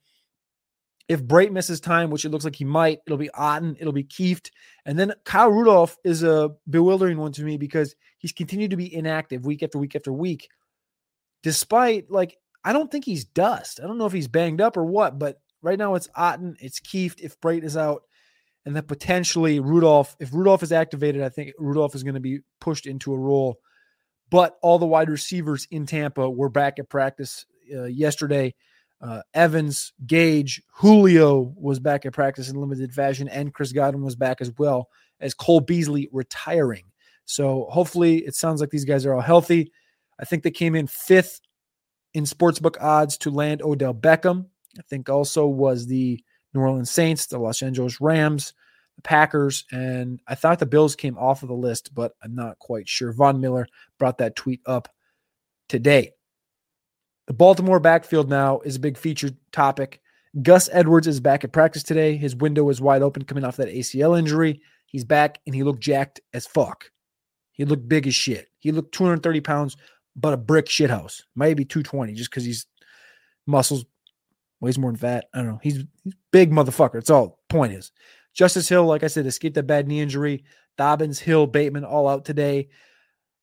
If 1.08 1.22
Brate 1.22 1.52
misses 1.52 1.80
time, 1.80 2.10
which 2.10 2.24
it 2.24 2.30
looks 2.30 2.44
like 2.44 2.56
he 2.56 2.64
might, 2.64 3.00
it'll 3.06 3.18
be 3.18 3.30
Otton, 3.38 3.76
it'll 3.78 3.92
be 3.92 4.02
Kieft. 4.02 4.50
And 4.86 4.98
then 4.98 5.12
Kyle 5.24 5.50
Rudolph 5.50 5.96
is 6.02 6.22
a 6.24 6.50
bewildering 6.68 7.18
one 7.18 7.32
to 7.32 7.44
me 7.44 7.58
because 7.58 7.94
he's 8.18 8.32
continued 8.32 8.70
to 8.70 8.76
be 8.76 8.92
inactive 8.92 9.44
week 9.44 9.62
after 9.62 9.78
week 9.78 9.94
after 9.94 10.12
week. 10.12 10.48
Despite, 11.42 12.10
like, 12.10 12.36
I 12.64 12.72
don't 12.72 12.90
think 12.90 13.04
he's 13.04 13.24
dust. 13.24 13.78
I 13.80 13.86
don't 13.86 13.98
know 13.98 14.06
if 14.06 14.12
he's 14.12 14.26
banged 14.26 14.60
up 14.60 14.76
or 14.76 14.84
what, 14.84 15.18
but 15.18 15.40
right 15.62 15.78
now 15.78 15.94
it's 15.94 16.08
Otton, 16.08 16.56
it's 16.60 16.80
Kieft 16.80 17.20
if 17.20 17.40
Brate 17.40 17.62
is 17.62 17.76
out. 17.76 18.02
And 18.66 18.74
then 18.74 18.82
potentially 18.82 19.60
Rudolph, 19.60 20.16
if 20.18 20.34
Rudolph 20.34 20.64
is 20.64 20.72
activated, 20.72 21.22
I 21.22 21.28
think 21.28 21.52
Rudolph 21.56 21.94
is 21.94 22.02
going 22.02 22.14
to 22.14 22.20
be 22.20 22.40
pushed 22.60 22.86
into 22.86 23.14
a 23.14 23.18
role. 23.18 23.58
But 24.28 24.56
all 24.60 24.80
the 24.80 24.86
wide 24.86 25.08
receivers 25.08 25.68
in 25.70 25.86
Tampa 25.86 26.28
were 26.28 26.48
back 26.48 26.80
at 26.80 26.90
practice 26.90 27.46
uh, 27.72 27.84
yesterday. 27.84 28.54
Uh, 29.00 29.22
Evans, 29.34 29.92
Gage, 30.04 30.60
Julio 30.74 31.54
was 31.56 31.78
back 31.78 32.04
at 32.06 32.12
practice 32.12 32.48
in 32.48 32.60
limited 32.60 32.92
fashion, 32.92 33.28
and 33.28 33.54
Chris 33.54 33.70
Godwin 33.70 34.04
was 34.04 34.16
back 34.16 34.40
as 34.40 34.50
well 34.58 34.88
as 35.20 35.32
Cole 35.32 35.60
Beasley 35.60 36.08
retiring. 36.12 36.84
So 37.24 37.66
hopefully, 37.70 38.18
it 38.18 38.34
sounds 38.34 38.60
like 38.60 38.70
these 38.70 38.84
guys 38.84 39.06
are 39.06 39.14
all 39.14 39.20
healthy. 39.20 39.70
I 40.18 40.24
think 40.24 40.42
they 40.42 40.50
came 40.50 40.74
in 40.74 40.88
fifth 40.88 41.40
in 42.14 42.24
sportsbook 42.24 42.82
odds 42.82 43.16
to 43.18 43.30
land 43.30 43.62
Odell 43.62 43.94
Beckham. 43.94 44.46
I 44.78 44.82
think 44.88 45.08
also 45.08 45.46
was 45.46 45.86
the 45.86 46.20
New 46.56 46.62
Orleans 46.62 46.90
Saints, 46.90 47.26
the 47.26 47.38
Los 47.38 47.62
Angeles 47.62 48.00
Rams, 48.00 48.54
the 48.96 49.02
Packers, 49.02 49.64
and 49.70 50.20
I 50.26 50.34
thought 50.34 50.58
the 50.58 50.66
Bills 50.66 50.96
came 50.96 51.16
off 51.18 51.42
of 51.42 51.48
the 51.48 51.54
list, 51.54 51.94
but 51.94 52.12
I'm 52.22 52.34
not 52.34 52.58
quite 52.58 52.88
sure. 52.88 53.12
Von 53.12 53.40
Miller 53.40 53.68
brought 53.98 54.18
that 54.18 54.36
tweet 54.36 54.60
up 54.66 54.88
today. 55.68 56.12
The 57.26 57.34
Baltimore 57.34 57.80
backfield 57.80 58.28
now 58.28 58.60
is 58.60 58.76
a 58.76 58.80
big 58.80 58.96
featured 58.96 59.36
topic. 59.52 60.00
Gus 60.42 60.68
Edwards 60.72 61.06
is 61.06 61.20
back 61.20 61.44
at 61.44 61.52
practice 61.52 61.82
today. 61.82 62.16
His 62.16 62.36
window 62.36 62.68
is 62.68 62.80
wide 62.80 63.02
open 63.02 63.24
coming 63.24 63.44
off 63.44 63.56
that 63.56 63.68
ACL 63.68 64.18
injury. 64.18 64.60
He's 64.86 65.04
back 65.04 65.40
and 65.46 65.54
he 65.54 65.62
looked 65.62 65.80
jacked 65.80 66.20
as 66.32 66.46
fuck. 66.46 66.90
He 67.52 67.64
looked 67.64 67.88
big 67.88 68.06
as 68.06 68.14
shit. 68.14 68.48
He 68.58 68.70
looked 68.70 68.92
230 68.92 69.40
pounds, 69.40 69.76
but 70.14 70.34
a 70.34 70.36
brick 70.36 70.66
shithouse. 70.66 71.22
Maybe 71.34 71.64
220 71.64 72.12
just 72.12 72.30
because 72.30 72.44
he's 72.44 72.66
muscles, 73.46 73.84
weighs 74.60 74.78
more 74.78 74.90
than 74.90 74.98
fat. 74.98 75.26
I 75.34 75.38
don't 75.38 75.48
know. 75.48 75.60
He's, 75.62 75.84
he's 76.04 76.14
big 76.32 76.50
motherfucker. 76.50 76.94
That's 76.94 77.10
all. 77.10 77.40
Point 77.48 77.72
is, 77.72 77.92
Justice 78.32 78.68
Hill, 78.68 78.84
like 78.84 79.02
I 79.02 79.08
said, 79.08 79.26
escaped 79.26 79.54
that 79.54 79.66
bad 79.66 79.88
knee 79.88 80.00
injury. 80.00 80.44
Dobbins, 80.76 81.18
Hill, 81.18 81.46
Bateman, 81.46 81.84
all 81.84 82.08
out 82.08 82.24
today. 82.24 82.68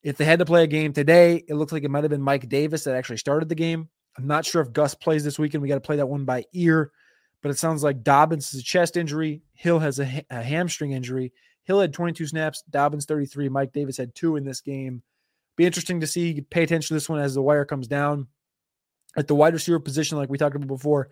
If 0.03 0.17
they 0.17 0.25
had 0.25 0.39
to 0.39 0.45
play 0.45 0.63
a 0.63 0.67
game 0.67 0.93
today, 0.93 1.43
it 1.47 1.55
looks 1.55 1.71
like 1.71 1.83
it 1.83 1.89
might 1.91 2.03
have 2.03 2.11
been 2.11 2.21
Mike 2.21 2.49
Davis 2.49 2.83
that 2.83 2.95
actually 2.95 3.17
started 3.17 3.49
the 3.49 3.55
game. 3.55 3.89
I'm 4.17 4.27
not 4.27 4.45
sure 4.45 4.61
if 4.61 4.73
Gus 4.73 4.93
plays 4.93 5.23
this 5.23 5.39
weekend. 5.39 5.61
We 5.61 5.69
got 5.69 5.75
to 5.75 5.81
play 5.81 5.95
that 5.95 6.09
one 6.09 6.25
by 6.25 6.45
ear, 6.53 6.91
but 7.41 7.49
it 7.49 7.57
sounds 7.57 7.83
like 7.83 8.03
Dobbins 8.03 8.51
has 8.51 8.61
a 8.61 8.63
chest 8.63 8.97
injury. 8.97 9.41
Hill 9.53 9.79
has 9.79 9.99
a, 9.99 10.23
a 10.29 10.43
hamstring 10.43 10.91
injury. 10.91 11.33
Hill 11.63 11.79
had 11.79 11.93
22 11.93 12.27
snaps, 12.27 12.63
Dobbins 12.69 13.05
33. 13.05 13.49
Mike 13.49 13.71
Davis 13.71 13.97
had 13.97 14.13
two 14.13 14.35
in 14.35 14.43
this 14.43 14.61
game. 14.61 15.01
Be 15.55 15.65
interesting 15.65 16.01
to 16.01 16.07
see. 16.07 16.41
Pay 16.41 16.63
attention 16.63 16.89
to 16.89 16.93
this 16.93 17.09
one 17.09 17.19
as 17.19 17.33
the 17.33 17.41
wire 17.41 17.65
comes 17.65 17.87
down. 17.87 18.27
At 19.15 19.27
the 19.27 19.35
wide 19.35 19.53
receiver 19.53 19.79
position, 19.79 20.17
like 20.17 20.29
we 20.29 20.37
talked 20.37 20.55
about 20.55 20.67
before, 20.67 21.09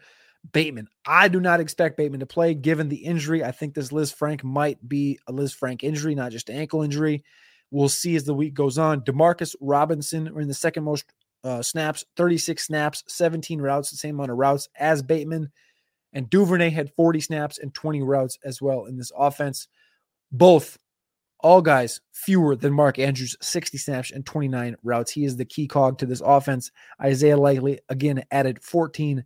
Bateman. 0.53 0.87
I 1.05 1.27
do 1.27 1.39
not 1.39 1.59
expect 1.59 1.97
Bateman 1.97 2.21
to 2.21 2.25
play 2.25 2.53
given 2.53 2.89
the 2.89 2.97
injury. 2.97 3.43
I 3.43 3.51
think 3.51 3.73
this 3.73 3.89
Lisfranc 3.89 4.43
might 4.43 4.87
be 4.87 5.19
a 5.27 5.33
Lisfranc 5.33 5.83
injury, 5.83 6.15
not 6.15 6.31
just 6.31 6.49
ankle 6.49 6.81
injury. 6.81 7.23
We'll 7.69 7.89
see 7.89 8.15
as 8.15 8.23
the 8.23 8.33
week 8.33 8.53
goes 8.53 8.77
on. 8.77 9.01
Demarcus 9.01 9.55
Robinson 9.61 10.27
in 10.27 10.47
the 10.47 10.53
second 10.53 10.83
most 10.83 11.05
uh, 11.43 11.61
snaps, 11.61 12.03
36 12.17 12.65
snaps, 12.65 13.03
17 13.07 13.61
routes, 13.61 13.91
the 13.91 13.97
same 13.97 14.15
amount 14.15 14.31
of 14.31 14.37
routes 14.37 14.67
as 14.75 15.01
Bateman. 15.01 15.51
And 16.13 16.29
Duvernay 16.29 16.71
had 16.71 16.93
40 16.95 17.21
snaps 17.21 17.57
and 17.57 17.73
20 17.73 18.01
routes 18.01 18.37
as 18.43 18.61
well 18.61 18.85
in 18.85 18.97
this 18.97 19.11
offense. 19.15 19.67
Both, 20.31 20.77
all 21.43 21.61
guys, 21.61 22.01
fewer 22.11 22.55
than 22.55 22.73
Mark 22.73 22.99
Andrews, 22.99 23.35
60 23.41 23.77
snaps 23.77 24.11
and 24.11 24.25
29 24.25 24.75
routes. 24.83 25.11
He 25.11 25.25
is 25.25 25.37
the 25.37 25.45
key 25.45 25.67
cog 25.67 25.97
to 25.99 26.05
this 26.05 26.21
offense. 26.21 26.71
Isaiah 27.01 27.37
Likely, 27.37 27.79
again, 27.89 28.23
added 28.31 28.63
14 28.63 29.25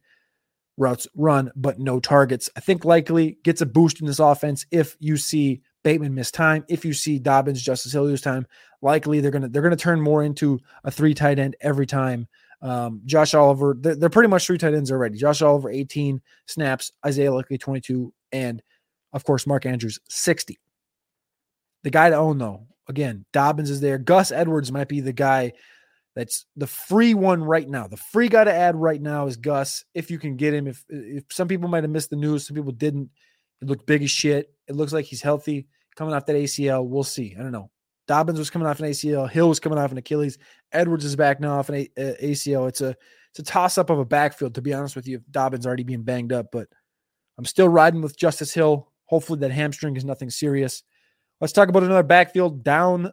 routes 0.77 1.07
run, 1.15 1.51
but 1.55 1.79
no 1.79 1.99
targets. 1.99 2.49
I 2.55 2.59
think 2.59 2.85
Likely 2.85 3.37
gets 3.43 3.61
a 3.61 3.65
boost 3.65 4.01
in 4.01 4.07
this 4.07 4.19
offense 4.19 4.65
if 4.71 4.97
you 4.99 5.17
see 5.17 5.61
Bateman 5.83 6.15
miss 6.15 6.31
time. 6.31 6.65
If 6.67 6.83
you 6.83 6.93
see 6.93 7.19
Dobbins, 7.19 7.61
Justice 7.61 7.93
Hill 7.93 8.03
lose 8.03 8.21
time, 8.21 8.47
likely 8.81 9.19
they're 9.19 9.31
gonna 9.31 9.49
they're 9.49 9.61
gonna 9.61 9.75
turn 9.75 10.01
more 10.01 10.23
into 10.23 10.59
a 10.83 10.91
three 10.91 11.13
tight 11.13 11.39
end 11.39 11.55
every 11.61 11.85
time. 11.85 12.27
Um, 12.61 13.01
Josh 13.05 13.35
Oliver, 13.35 13.77
they're, 13.79 13.95
they're, 13.95 14.09
pretty 14.09 14.29
much 14.29 14.47
three 14.47 14.57
tight 14.57 14.73
ends 14.73 14.91
already. 14.91 15.19
Josh 15.19 15.43
Oliver, 15.43 15.69
18 15.69 16.19
snaps, 16.47 16.91
Isaiah 17.05 17.31
Likely, 17.31 17.59
22, 17.59 18.11
and 18.31 18.63
of 19.13 19.23
course 19.23 19.45
Mark 19.45 19.67
Andrews, 19.67 19.99
60. 20.09 20.57
The 21.85 21.91
guy 21.91 22.09
to 22.09 22.15
own 22.15 22.39
though, 22.39 22.65
again, 22.89 23.25
Dobbins 23.31 23.69
is 23.69 23.79
there. 23.79 23.99
Gus 23.99 24.31
Edwards 24.31 24.71
might 24.71 24.87
be 24.87 25.01
the 25.01 25.13
guy 25.13 25.53
that's 26.15 26.47
the 26.55 26.65
free 26.65 27.13
one 27.13 27.43
right 27.43 27.69
now. 27.69 27.85
The 27.85 27.95
free 27.95 28.27
guy 28.27 28.43
to 28.43 28.51
add 28.51 28.75
right 28.75 28.99
now 28.99 29.27
is 29.27 29.37
Gus. 29.37 29.85
If 29.93 30.09
you 30.09 30.17
can 30.17 30.35
get 30.35 30.55
him, 30.55 30.65
if 30.65 30.83
if 30.89 31.25
some 31.29 31.47
people 31.47 31.69
might 31.69 31.83
have 31.83 31.91
missed 31.91 32.09
the 32.09 32.15
news, 32.15 32.47
some 32.47 32.55
people 32.55 32.71
didn't. 32.71 33.11
It 33.61 33.67
looked 33.67 33.85
big 33.85 34.01
as 34.01 34.09
shit. 34.09 34.51
It 34.67 34.75
looks 34.75 34.93
like 34.93 35.05
he's 35.05 35.21
healthy 35.21 35.67
coming 35.95 36.15
off 36.15 36.25
that 36.25 36.35
ACL. 36.35 36.87
We'll 36.87 37.03
see. 37.03 37.35
I 37.37 37.43
don't 37.43 37.51
know. 37.51 37.69
Dobbins 38.07 38.39
was 38.39 38.49
coming 38.49 38.67
off 38.67 38.79
an 38.79 38.87
ACL. 38.87 39.29
Hill 39.29 39.47
was 39.47 39.59
coming 39.59 39.77
off 39.77 39.91
an 39.91 39.99
Achilles. 39.99 40.39
Edwards 40.71 41.05
is 41.05 41.15
back 41.15 41.39
now 41.39 41.59
off 41.59 41.69
an 41.69 41.75
a- 41.75 41.91
uh, 41.99 42.15
ACL. 42.19 42.67
It's 42.67 42.81
a 42.81 42.95
it's 43.29 43.39
a 43.39 43.43
toss 43.43 43.77
up 43.77 43.91
of 43.91 43.99
a 43.99 44.05
backfield. 44.05 44.55
To 44.55 44.61
be 44.63 44.73
honest 44.73 44.95
with 44.95 45.07
you, 45.07 45.21
Dobbins 45.29 45.67
already 45.67 45.83
being 45.83 46.01
banged 46.01 46.33
up, 46.33 46.47
but 46.51 46.67
I'm 47.37 47.45
still 47.45 47.69
riding 47.69 48.01
with 48.01 48.17
Justice 48.17 48.55
Hill. 48.55 48.91
Hopefully 49.05 49.37
that 49.41 49.51
hamstring 49.51 49.95
is 49.97 50.03
nothing 50.03 50.31
serious. 50.31 50.81
Let's 51.41 51.53
talk 51.53 51.69
about 51.69 51.83
another 51.83 52.03
backfield 52.03 52.63
down 52.63 53.11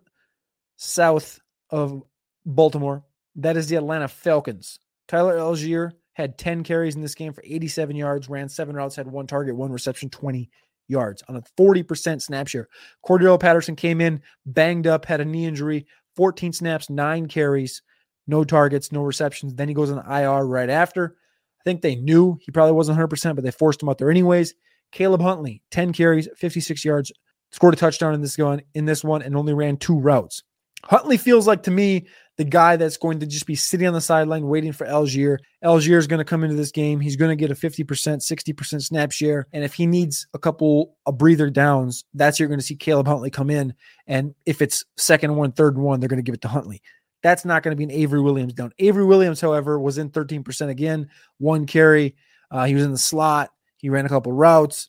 south 0.76 1.40
of 1.70 2.02
Baltimore. 2.46 3.04
That 3.36 3.56
is 3.56 3.68
the 3.68 3.76
Atlanta 3.76 4.08
Falcons. 4.08 4.78
Tyler 5.08 5.38
Allgeier 5.38 5.92
had 6.12 6.38
10 6.38 6.62
carries 6.62 6.94
in 6.94 7.00
this 7.00 7.14
game 7.14 7.32
for 7.32 7.42
87 7.44 7.96
yards, 7.96 8.28
ran 8.28 8.48
seven 8.48 8.76
routes, 8.76 8.96
had 8.96 9.06
one 9.06 9.26
target, 9.26 9.56
one 9.56 9.72
reception, 9.72 10.10
20 10.10 10.50
yards 10.88 11.22
on 11.28 11.36
a 11.36 11.42
40% 11.58 12.22
snap 12.22 12.48
share. 12.48 12.68
Cordarrelle 13.04 13.40
Patterson 13.40 13.74
came 13.74 14.00
in 14.00 14.22
banged 14.46 14.86
up, 14.86 15.04
had 15.04 15.20
a 15.20 15.24
knee 15.24 15.46
injury, 15.46 15.86
14 16.16 16.52
snaps, 16.52 16.90
nine 16.90 17.26
carries, 17.26 17.82
no 18.26 18.44
targets, 18.44 18.92
no 18.92 19.02
receptions. 19.02 19.54
Then 19.54 19.68
he 19.68 19.74
goes 19.74 19.90
on 19.90 19.96
the 19.96 20.22
IR 20.22 20.46
right 20.46 20.70
after. 20.70 21.16
I 21.60 21.62
think 21.64 21.80
they 21.80 21.96
knew 21.96 22.38
he 22.40 22.52
probably 22.52 22.72
wasn't 22.72 22.98
100%, 22.98 23.34
but 23.34 23.42
they 23.42 23.50
forced 23.50 23.82
him 23.82 23.88
out 23.88 23.98
there 23.98 24.10
anyways. 24.10 24.54
Caleb 24.92 25.22
Huntley, 25.22 25.62
10 25.70 25.92
carries, 25.92 26.28
56 26.36 26.84
yards, 26.84 27.10
scored 27.52 27.74
a 27.74 27.76
touchdown 27.76 28.14
in 28.14 28.20
this 28.20 28.36
one, 28.36 28.62
in 28.74 28.84
this 28.84 29.04
one 29.04 29.22
and 29.22 29.36
only 29.36 29.54
ran 29.54 29.76
two 29.76 29.98
routes. 29.98 30.42
Huntley 30.84 31.16
feels 31.16 31.46
like 31.46 31.62
to 31.64 31.70
me 31.70 32.06
the 32.38 32.44
guy 32.44 32.76
that's 32.76 32.96
going 32.96 33.20
to 33.20 33.26
just 33.26 33.46
be 33.46 33.54
sitting 33.54 33.86
on 33.86 33.92
the 33.92 34.00
sideline 34.00 34.46
waiting 34.48 34.72
for 34.72 34.86
Allgeier. 34.86 35.38
Allgeier 35.62 35.98
is 35.98 36.06
going 36.06 36.18
to 36.18 36.24
come 36.24 36.44
into 36.44 36.56
this 36.56 36.72
game. 36.72 36.98
He's 36.98 37.16
going 37.16 37.28
to 37.28 37.36
get 37.36 37.50
a 37.50 37.54
50%, 37.54 37.84
60% 37.86 38.82
snap 38.82 39.12
share. 39.12 39.46
And 39.52 39.62
if 39.62 39.74
he 39.74 39.86
needs 39.86 40.26
a 40.34 40.38
couple 40.38 40.96
of 41.06 41.18
breather 41.18 41.50
downs, 41.50 42.04
that's 42.14 42.40
you're 42.40 42.48
going 42.48 42.58
to 42.58 42.64
see 42.64 42.74
Caleb 42.74 43.06
Huntley 43.06 43.30
come 43.30 43.50
in. 43.50 43.74
And 44.06 44.34
if 44.46 44.62
it's 44.62 44.84
second 44.96 45.36
one, 45.36 45.52
third 45.52 45.76
one, 45.78 46.00
they're 46.00 46.08
going 46.08 46.18
to 46.18 46.24
give 46.24 46.34
it 46.34 46.40
to 46.42 46.48
Huntley. 46.48 46.82
That's 47.22 47.44
not 47.44 47.62
going 47.62 47.76
to 47.76 47.76
be 47.76 47.84
an 47.84 47.90
Avery 47.90 48.20
Williams 48.20 48.54
down. 48.54 48.72
Avery 48.78 49.04
Williams, 49.04 49.40
however, 49.40 49.78
was 49.78 49.98
in 49.98 50.10
13% 50.10 50.68
again, 50.68 51.08
one 51.38 51.66
carry. 51.66 52.16
Uh, 52.50 52.64
he 52.64 52.74
was 52.74 52.82
in 52.82 52.90
the 52.90 52.98
slot. 52.98 53.50
He 53.76 53.90
ran 53.90 54.06
a 54.06 54.08
couple 54.08 54.32
routes, 54.32 54.88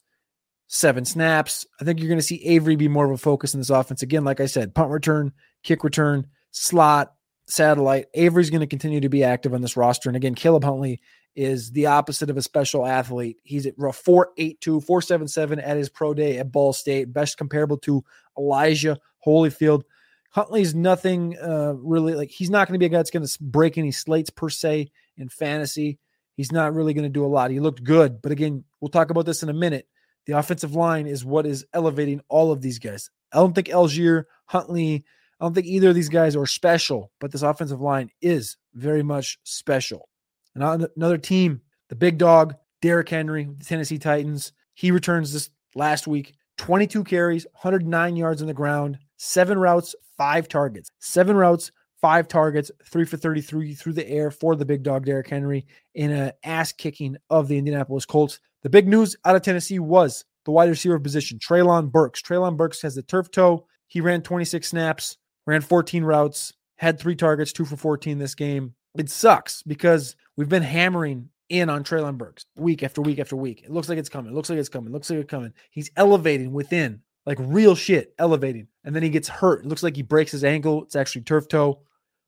seven 0.67 1.05
snaps. 1.05 1.65
I 1.79 1.84
think 1.84 2.00
you're 2.00 2.10
going 2.10 2.20
to 2.20 2.25
see 2.25 2.43
Avery 2.46 2.75
be 2.75 2.88
more 2.88 3.05
of 3.05 3.12
a 3.12 3.17
focus 3.17 3.53
in 3.53 3.60
this 3.60 3.70
offense. 3.70 4.01
Again, 4.01 4.24
like 4.24 4.39
I 4.39 4.46
said, 4.46 4.74
punt 4.74 4.91
return, 4.91 5.32
kick 5.63 5.84
return, 5.84 6.27
slot, 6.51 7.13
satellite. 7.48 8.08
Avery's 8.13 8.50
going 8.50 8.62
to 8.62 8.67
continue 8.67 9.01
to 9.01 9.10
be 9.10 9.24
active 9.24 9.53
on 9.53 9.62
this 9.62 9.77
roster. 9.77 10.10
And 10.10 10.15
again, 10.15 10.36
Caleb 10.36 10.63
Huntley 10.63 11.01
is 11.36 11.72
the 11.72 11.88
opposite 11.88 12.29
of 12.29 12.38
a 12.38 12.41
special 12.41 12.86
athlete. 12.86 13.38
He's 13.43 13.65
at 13.65 13.75
482, 13.77 14.82
477 14.82 15.60
at 15.60 15.77
his 15.77 15.89
pro 15.89 16.13
day 16.13 16.38
at 16.38 16.51
Ball 16.51 16.74
State, 16.74 17.12
best 17.12 17.38
comparable 17.38 17.77
to 17.79 18.03
Elijah 18.38 19.00
Holyfield. 19.25 19.84
Huntley's 20.29 20.74
nothing 20.74 21.38
uh, 21.38 21.74
really 21.77 22.15
like 22.15 22.32
he's 22.32 22.50
not 22.50 22.67
going 22.67 22.74
to 22.74 22.79
be 22.79 22.88
a 22.88 22.89
guy 22.89 22.98
that's 22.98 23.12
going 23.12 23.25
to 23.25 23.38
break 23.39 23.77
any 23.77 23.91
slates 23.91 24.32
per 24.32 24.50
se 24.50 24.91
in 25.17 25.29
fantasy. 25.29 26.00
He's 26.36 26.51
not 26.51 26.74
really 26.74 26.96
going 26.96 27.03
to 27.03 27.10
do 27.10 27.25
a 27.25 27.27
lot. 27.27 27.51
He 27.51 27.60
looked 27.60 27.84
good, 27.84 28.20
but 28.22 28.32
again, 28.32 28.63
we'll 28.82 28.89
talk 28.89 29.12
about 29.12 29.27
this 29.27 29.43
in 29.43 29.50
a 29.50 29.53
minute. 29.53 29.88
The 30.25 30.38
offensive 30.38 30.75
line 30.75 31.08
is 31.08 31.25
what 31.25 31.46
is 31.46 31.65
elevating 31.74 32.22
all 32.30 32.51
of 32.51 32.62
these 32.62 32.80
guys. 32.80 33.10
I 33.32 33.38
don't 33.38 33.53
think 33.53 33.68
Allgeier, 33.68 34.25
Huntley, 34.46 35.03
I 35.39 35.46
don't 35.46 35.53
think 35.53 35.68
either 35.68 35.89
of 35.89 35.96
these 35.96 36.10
guys 36.10 36.36
are 36.36 36.46
special, 36.46 37.12
but 37.20 37.32
this 37.32 37.42
offensive 37.42 37.82
line 37.82 38.10
is 38.22 38.58
very 38.74 39.03
much 39.03 39.39
special. 39.44 40.08
And 40.56 40.88
another 40.96 41.18
team, 41.18 41.62
the 41.89 41.96
big 41.96 42.18
dog, 42.18 42.56
Derrick 42.82 43.10
Henry, 43.10 43.50
the 43.58 43.65
Tennessee 43.65 43.98
Titans. 43.98 44.53
He 44.74 44.92
returns 44.92 45.34
this 45.34 45.50
last 45.75 46.08
week 46.08 46.34
22 46.58 47.03
carries, 47.03 47.46
109 47.53 48.15
yards 48.15 48.42
on 48.42 48.48
the 48.48 48.53
ground, 48.53 49.00
seven 49.18 49.58
routes, 49.58 49.96
five 50.18 50.48
targets. 50.48 50.89
Seven 51.00 51.36
routes, 51.36 51.72
five 52.01 52.27
targets, 52.27 52.72
three 52.86 53.06
for 53.06 53.18
33 53.18 53.74
through 53.74 53.94
the 53.94 54.08
air 54.08 54.32
for 54.32 54.56
the 54.56 54.65
big 54.65 54.84
dog, 54.84 55.06
Derrick 55.06 55.30
Henry, 55.30 55.65
in 55.96 56.12
an 56.12 56.34
ass 56.44 56.72
kicking 56.72 57.18
of 57.30 57.48
the 57.48 57.58
Indianapolis 57.58 58.06
Colts. 58.06 58.39
The 58.63 58.70
big 58.70 58.88
news 58.88 59.17
out 59.25 59.36
of 59.36 59.41
Tennessee 59.41 59.79
was 59.79 60.24
the 60.46 60.51
wide 60.51 60.70
receiver 60.70 61.00
position, 61.00 61.38
Treylon 61.38 61.91
Burks. 61.91 62.22
Treylon 62.22 62.55
Burks 62.55 62.82
has 62.82 62.96
the 62.96 63.03
turf 63.03 63.29
toe. 63.29 63.67
He 63.88 64.00
ran 64.00 64.22
26 64.22 64.65
snaps, 64.67 65.17
ran 65.46 65.62
14 65.62 66.03
routes, 66.03 66.53
had 66.77 66.98
three 66.98 67.15
targets, 67.15 67.51
two 67.51 67.65
for 67.65 67.75
14 67.75 68.20
this 68.20 68.36
game. 68.36 68.74
It 68.98 69.10
sucks 69.10 69.63
because 69.63 70.15
we've 70.38 70.50
been 70.50 70.63
hammering 70.63 71.29
in 71.50 71.70
on 71.70 71.84
Treylon 71.84 72.17
Burks 72.17 72.46
week 72.55 72.84
after 72.84 73.01
week 73.01 73.20
after 73.20 73.36
week. 73.36 73.63
It 73.63 73.70
looks 73.70 73.89
like 73.89 73.98
it's 73.98 74.10
coming. 74.10 74.32
It 74.32 74.36
looks 74.36 74.50
like 74.50 74.60
it's 74.60 74.70
coming. 74.70 74.91
It 74.91 74.93
looks 74.93 75.10
like 75.10 75.20
it's 75.20 75.29
coming. 75.29 75.53
He's 75.70 75.91
elevating 75.98 76.53
within, 76.53 77.01
like 77.25 77.38
real 77.41 77.75
shit, 77.75 78.13
elevating. 78.17 78.67
And 78.86 78.96
then 78.96 79.03
he 79.03 79.10
gets 79.10 79.27
hurt. 79.27 79.65
It 79.65 79.67
looks 79.67 79.84
like 79.84 79.98
he 79.98 80.03
breaks 80.03 80.32
his 80.32 80.46
ankle. 80.46 80.84
It's 80.84 80.96
actually 80.96 81.24
turf 81.24 81.50
toe, 81.50 81.82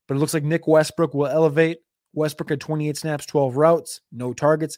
but 0.07 0.15
it 0.15 0.19
looks 0.19 0.33
like 0.33 0.43
Nick 0.43 0.67
Westbrook 0.67 1.13
will 1.13 1.27
elevate. 1.27 1.77
Westbrook 2.13 2.49
had 2.49 2.61
28 2.61 2.97
snaps, 2.97 3.25
12 3.25 3.55
routes, 3.55 4.01
no 4.11 4.33
targets. 4.33 4.77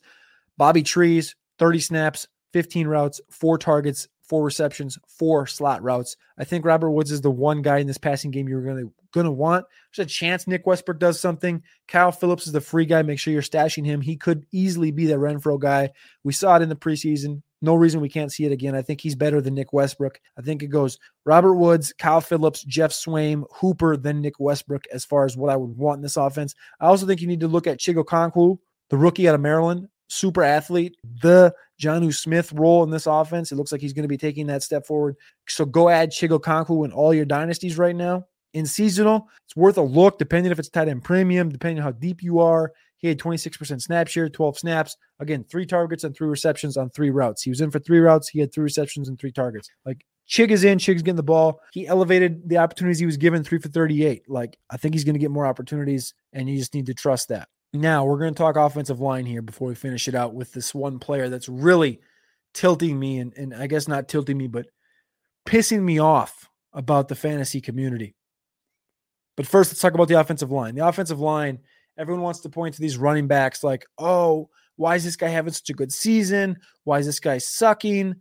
Bobby 0.57 0.83
Trees, 0.83 1.35
30 1.59 1.79
snaps, 1.79 2.27
15 2.53 2.87
routes, 2.87 3.21
four 3.29 3.57
targets, 3.57 4.07
four 4.27 4.43
receptions, 4.43 4.97
four 5.07 5.47
slot 5.47 5.81
routes. 5.81 6.17
I 6.37 6.43
think 6.43 6.65
Robert 6.65 6.91
Woods 6.91 7.11
is 7.11 7.21
the 7.21 7.31
one 7.31 7.61
guy 7.61 7.79
in 7.79 7.87
this 7.87 7.97
passing 7.97 8.31
game 8.31 8.47
you're 8.47 8.63
going 8.63 8.85
to 8.85 8.93
going 9.13 9.25
to 9.25 9.31
want. 9.31 9.65
There's 9.95 10.05
a 10.05 10.09
chance 10.09 10.47
Nick 10.47 10.67
Westbrook 10.67 10.99
does 10.99 11.19
something. 11.19 11.63
Kyle 11.87 12.11
Phillips 12.11 12.45
is 12.45 12.53
the 12.53 12.61
free 12.61 12.85
guy. 12.85 13.01
Make 13.01 13.19
sure 13.19 13.33
you're 13.33 13.41
stashing 13.41 13.85
him. 13.85 14.01
He 14.01 14.17
could 14.17 14.45
easily 14.51 14.91
be 14.91 15.05
the 15.05 15.15
Renfrow 15.15 15.59
guy. 15.59 15.91
We 16.23 16.33
saw 16.33 16.57
it 16.57 16.61
in 16.61 16.69
the 16.69 16.75
preseason. 16.75 17.41
No 17.61 17.73
reason 17.73 18.01
we 18.01 18.09
can't 18.09 18.31
see 18.31 18.45
it 18.45 18.51
again. 18.51 18.75
I 18.75 18.83
think 18.83 19.01
he's 19.01 19.15
better 19.15 19.41
than 19.41 19.55
Nick 19.55 19.73
Westbrook. 19.73 20.19
I 20.37 20.41
think 20.41 20.61
it 20.61 20.67
goes 20.67 20.99
Robert 21.25 21.55
Woods, 21.55 21.93
Kyle 21.97 22.21
Phillips, 22.21 22.63
Geoff 22.63 22.91
Swaim, 22.91 23.45
Hooper, 23.51 23.97
then 23.97 24.21
Nick 24.21 24.39
Westbrook 24.39 24.83
as 24.93 25.05
far 25.05 25.25
as 25.25 25.35
what 25.35 25.51
I 25.51 25.55
would 25.55 25.75
want 25.75 25.97
in 25.97 26.01
this 26.03 26.17
offense. 26.17 26.53
I 26.79 26.85
also 26.85 27.07
think 27.07 27.21
you 27.21 27.27
need 27.27 27.39
to 27.39 27.47
look 27.47 27.65
at 27.65 27.79
Chig 27.79 27.95
Okonkwo, 27.95 28.59
the 28.89 28.97
rookie 28.97 29.27
out 29.27 29.35
of 29.35 29.41
Maryland 29.41 29.87
super 30.07 30.43
athlete, 30.43 30.95
the 31.21 31.53
Jonnu 31.81 32.13
Smith 32.15 32.51
role 32.53 32.83
in 32.83 32.89
this 32.89 33.07
offense. 33.07 33.51
It 33.51 33.55
looks 33.55 33.71
like 33.71 33.81
he's 33.81 33.93
going 33.93 34.03
to 34.03 34.09
be 34.09 34.17
taking 34.17 34.47
that 34.47 34.63
step 34.63 34.85
forward. 34.85 35.15
So 35.47 35.65
go 35.65 35.89
add 35.89 36.11
Chig 36.11 36.29
Okonkwo 36.29 36.85
in 36.85 36.91
all 36.91 37.13
your 37.13 37.25
dynasties 37.25 37.77
right 37.77 37.95
now. 37.95 38.25
In 38.53 38.65
seasonal, 38.65 39.27
it's 39.45 39.55
worth 39.55 39.77
a 39.77 39.81
look, 39.81 40.17
depending 40.17 40.51
if 40.51 40.57
it's 40.59 40.69
tight 40.69 40.87
end 40.87 41.03
premium, 41.03 41.49
depending 41.49 41.79
on 41.79 41.83
how 41.83 41.91
deep 41.91 42.23
you 42.23 42.39
are. 42.39 42.71
He 42.97 43.07
had 43.07 43.19
26% 43.19 43.81
snap 43.81 44.07
share, 44.07 44.27
12 44.27 44.57
snaps. 44.57 44.97
Again, 45.19 45.43
three 45.43 45.65
targets 45.65 46.03
and 46.03 46.15
three 46.15 46.27
receptions 46.27 46.77
on 46.77 46.89
three 46.89 47.11
routes. 47.11 47.43
He 47.43 47.51
was 47.51 47.61
in 47.61 47.69
for 47.69 47.79
three 47.79 47.99
routes. 47.99 48.29
He 48.29 48.39
had 48.39 48.51
three 48.51 48.63
receptions 48.63 49.07
and 49.07 49.19
three 49.19 49.31
targets. 49.31 49.69
Like 49.85 50.03
Chig 50.27 50.49
is 50.49 50.63
in. 50.63 50.77
Chig's 50.77 51.03
getting 51.03 51.15
the 51.15 51.23
ball. 51.23 51.61
He 51.71 51.87
elevated 51.87 52.49
the 52.49 52.57
opportunities 52.57 52.99
he 52.99 53.05
was 53.05 53.17
given 53.17 53.43
three 53.43 53.59
for 53.59 53.69
38. 53.69 54.23
Like, 54.27 54.57
I 54.69 54.77
think 54.77 54.93
he's 54.93 55.03
going 55.03 55.13
to 55.13 55.19
get 55.19 55.31
more 55.31 55.45
opportunities, 55.45 56.13
and 56.33 56.49
you 56.49 56.57
just 56.57 56.73
need 56.73 56.87
to 56.87 56.93
trust 56.93 57.29
that. 57.29 57.47
Now, 57.73 58.05
we're 58.05 58.17
going 58.17 58.33
to 58.33 58.37
talk 58.37 58.55
offensive 58.55 59.01
line 59.01 59.25
here 59.25 59.41
before 59.41 59.67
we 59.67 59.75
finish 59.75 60.07
it 60.07 60.15
out 60.15 60.33
with 60.33 60.53
this 60.53 60.73
one 60.73 60.99
player 60.99 61.29
that's 61.29 61.49
really 61.49 61.99
tilting 62.53 62.97
me, 62.97 63.19
and, 63.19 63.33
and 63.35 63.53
I 63.53 63.67
guess 63.67 63.87
not 63.87 64.07
tilting 64.07 64.37
me, 64.37 64.47
but 64.47 64.67
pissing 65.45 65.81
me 65.81 65.99
off 65.99 66.49
about 66.73 67.07
the 67.07 67.15
fantasy 67.15 67.61
community. 67.61 68.15
But 69.35 69.47
first, 69.47 69.71
let's 69.71 69.81
talk 69.81 69.93
about 69.93 70.07
the 70.07 70.19
offensive 70.19 70.51
line. 70.51 70.75
The 70.75 70.87
offensive 70.87 71.19
line, 71.19 71.59
everyone 71.97 72.23
wants 72.23 72.39
to 72.41 72.49
point 72.49 72.75
to 72.75 72.81
these 72.81 72.97
running 72.97 73.27
backs 73.27 73.63
like, 73.63 73.85
oh, 73.97 74.49
why 74.77 74.95
is 74.95 75.03
this 75.03 75.15
guy 75.15 75.27
having 75.27 75.53
such 75.53 75.69
a 75.69 75.73
good 75.73 75.91
season? 75.91 76.57
Why 76.83 76.99
is 76.99 77.05
this 77.05 77.19
guy 77.19 77.37
sucking? 77.37 78.15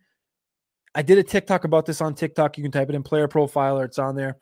I 0.95 1.03
did 1.03 1.19
a 1.19 1.23
TikTok 1.23 1.65
about 1.65 1.87
this 1.87 2.01
on 2.01 2.15
TikTok. 2.15 2.57
You 2.57 2.65
can 2.65 2.73
type 2.73 2.89
it 2.89 2.95
in 2.95 3.03
player 3.03 3.29
profiler, 3.29 3.85
it's 3.85 3.99
on 3.99 4.17
there. 4.17 4.39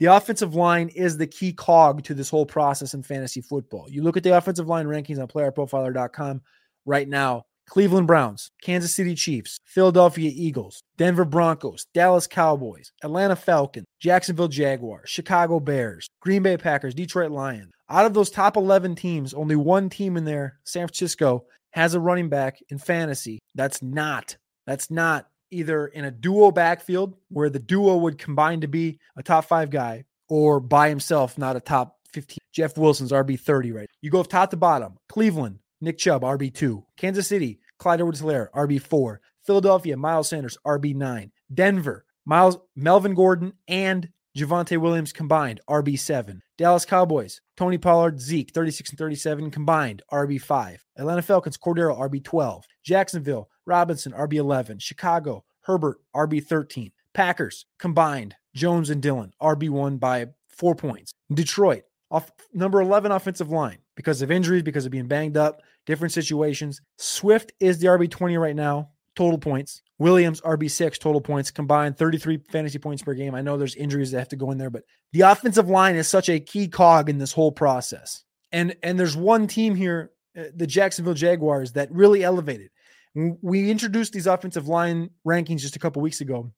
The 0.00 0.06
offensive 0.06 0.54
line 0.54 0.88
is 0.88 1.16
the 1.16 1.26
key 1.26 1.52
cog 1.52 2.02
to 2.04 2.14
this 2.14 2.30
whole 2.30 2.46
process 2.46 2.94
in 2.94 3.02
fantasy 3.02 3.40
football. 3.40 3.86
You 3.88 4.02
look 4.02 4.16
at 4.16 4.22
the 4.22 4.36
offensive 4.36 4.68
line 4.68 4.86
rankings 4.86 5.20
on 5.20 5.28
playerprofiler.com 5.28 6.42
right 6.84 7.08
now. 7.08 7.44
Cleveland 7.66 8.06
Browns, 8.06 8.50
Kansas 8.62 8.94
City 8.94 9.14
Chiefs, 9.14 9.58
Philadelphia 9.64 10.30
Eagles, 10.34 10.82
Denver 10.98 11.24
Broncos, 11.24 11.86
Dallas 11.94 12.26
Cowboys, 12.26 12.92
Atlanta 13.02 13.36
Falcons, 13.36 13.86
Jacksonville 14.00 14.48
Jaguars, 14.48 15.08
Chicago 15.08 15.60
Bears, 15.60 16.08
Green 16.20 16.42
Bay 16.42 16.58
Packers, 16.58 16.94
Detroit 16.94 17.30
Lions. 17.30 17.72
Out 17.88 18.04
of 18.04 18.12
those 18.12 18.30
top 18.30 18.56
11 18.56 18.96
teams, 18.96 19.32
only 19.32 19.56
one 19.56 19.88
team 19.88 20.16
in 20.16 20.24
there, 20.24 20.58
San 20.64 20.86
Francisco, 20.86 21.46
has 21.70 21.94
a 21.94 22.00
running 22.00 22.28
back 22.28 22.58
in 22.68 22.78
fantasy. 22.78 23.40
That's 23.54 23.82
not 23.82 24.36
that's 24.66 24.90
not 24.90 25.26
either 25.54 25.86
in 25.86 26.04
a 26.04 26.10
duo 26.10 26.50
backfield 26.50 27.16
where 27.28 27.50
the 27.50 27.58
duo 27.58 27.96
would 27.96 28.18
combine 28.18 28.60
to 28.60 28.68
be 28.68 28.98
a 29.16 29.22
top 29.22 29.44
5 29.46 29.70
guy 29.70 30.04
or 30.28 30.60
by 30.60 30.88
himself 30.88 31.38
not 31.38 31.56
a 31.56 31.60
top 31.60 31.98
15. 32.12 32.38
Jeff 32.52 32.76
Wilson's 32.78 33.12
RB30 33.12 33.74
right. 33.74 33.88
You 34.00 34.10
go 34.10 34.22
top 34.22 34.50
to 34.50 34.56
bottom. 34.56 34.96
Cleveland, 35.08 35.58
Nick 35.80 35.98
Chubb, 35.98 36.22
RB2. 36.22 36.84
Kansas 36.96 37.26
City, 37.26 37.60
Clyde 37.78 38.00
Edwards 38.00 38.22
Helaire, 38.22 38.50
RB4. 38.52 39.18
Philadelphia, 39.44 39.96
Miles 39.96 40.28
Sanders, 40.28 40.56
RB9. 40.66 41.30
Denver, 41.52 42.04
Miles 42.24 42.58
Melvin 42.74 43.14
Gordon 43.14 43.52
and 43.68 44.08
Javonte 44.36 44.78
Williams 44.78 45.12
combined, 45.12 45.60
RB7. 45.68 46.40
Dallas 46.58 46.84
Cowboys, 46.84 47.40
Tony 47.56 47.78
Pollard, 47.78 48.20
Zeke, 48.20 48.50
36 48.52 48.90
and 48.90 48.98
37 48.98 49.50
combined, 49.50 50.02
RB5. 50.12 50.78
Atlanta 50.96 51.22
Falcons, 51.22 51.56
Cordero, 51.56 51.96
RB12. 51.98 52.62
Jacksonville, 52.84 53.48
Robinson, 53.66 54.12
RB11. 54.12 54.80
Chicago, 54.80 55.44
Herbert, 55.62 56.00
RB13. 56.14 56.92
Packers, 57.12 57.66
combined, 57.78 58.34
Jones 58.54 58.90
and 58.90 59.00
Dillon, 59.00 59.32
RB1 59.40 60.00
by 60.00 60.26
four 60.48 60.74
points. 60.74 61.12
Detroit, 61.32 61.84
off 62.10 62.30
number 62.52 62.80
11 62.80 63.12
offensive 63.12 63.50
line 63.50 63.78
because 63.96 64.22
of 64.22 64.30
injuries, 64.30 64.62
because 64.62 64.84
of 64.84 64.92
being 64.92 65.06
banged 65.06 65.36
up, 65.36 65.62
different 65.86 66.12
situations. 66.12 66.80
Swift 66.98 67.52
is 67.60 67.78
the 67.78 67.86
RB20 67.86 68.40
right 68.40 68.56
now, 68.56 68.90
total 69.14 69.38
points. 69.38 69.82
Williams, 69.98 70.40
RB6, 70.40 70.98
total 70.98 71.20
points 71.20 71.50
combined, 71.52 71.96
33 71.96 72.38
fantasy 72.50 72.78
points 72.78 73.02
per 73.02 73.14
game. 73.14 73.34
I 73.34 73.42
know 73.42 73.56
there's 73.56 73.76
injuries 73.76 74.10
that 74.10 74.18
have 74.18 74.28
to 74.28 74.36
go 74.36 74.50
in 74.50 74.58
there, 74.58 74.70
but 74.70 74.82
the 75.12 75.22
offensive 75.22 75.68
line 75.68 75.94
is 75.94 76.08
such 76.08 76.28
a 76.28 76.40
key 76.40 76.66
cog 76.66 77.08
in 77.08 77.18
this 77.18 77.32
whole 77.32 77.52
process. 77.52 78.24
And 78.50 78.76
and 78.82 78.98
there's 78.98 79.16
one 79.16 79.46
team 79.46 79.74
here, 79.74 80.10
uh, 80.36 80.44
the 80.54 80.66
Jacksonville 80.66 81.14
Jaguars, 81.14 81.72
that 81.72 81.92
really 81.92 82.24
elevated. 82.24 82.70
We 83.14 83.70
introduced 83.70 84.12
these 84.12 84.26
offensive 84.26 84.66
line 84.68 85.10
rankings 85.26 85.60
just 85.60 85.76
a 85.76 85.78
couple 85.78 86.02
weeks 86.02 86.20
ago, 86.20 86.52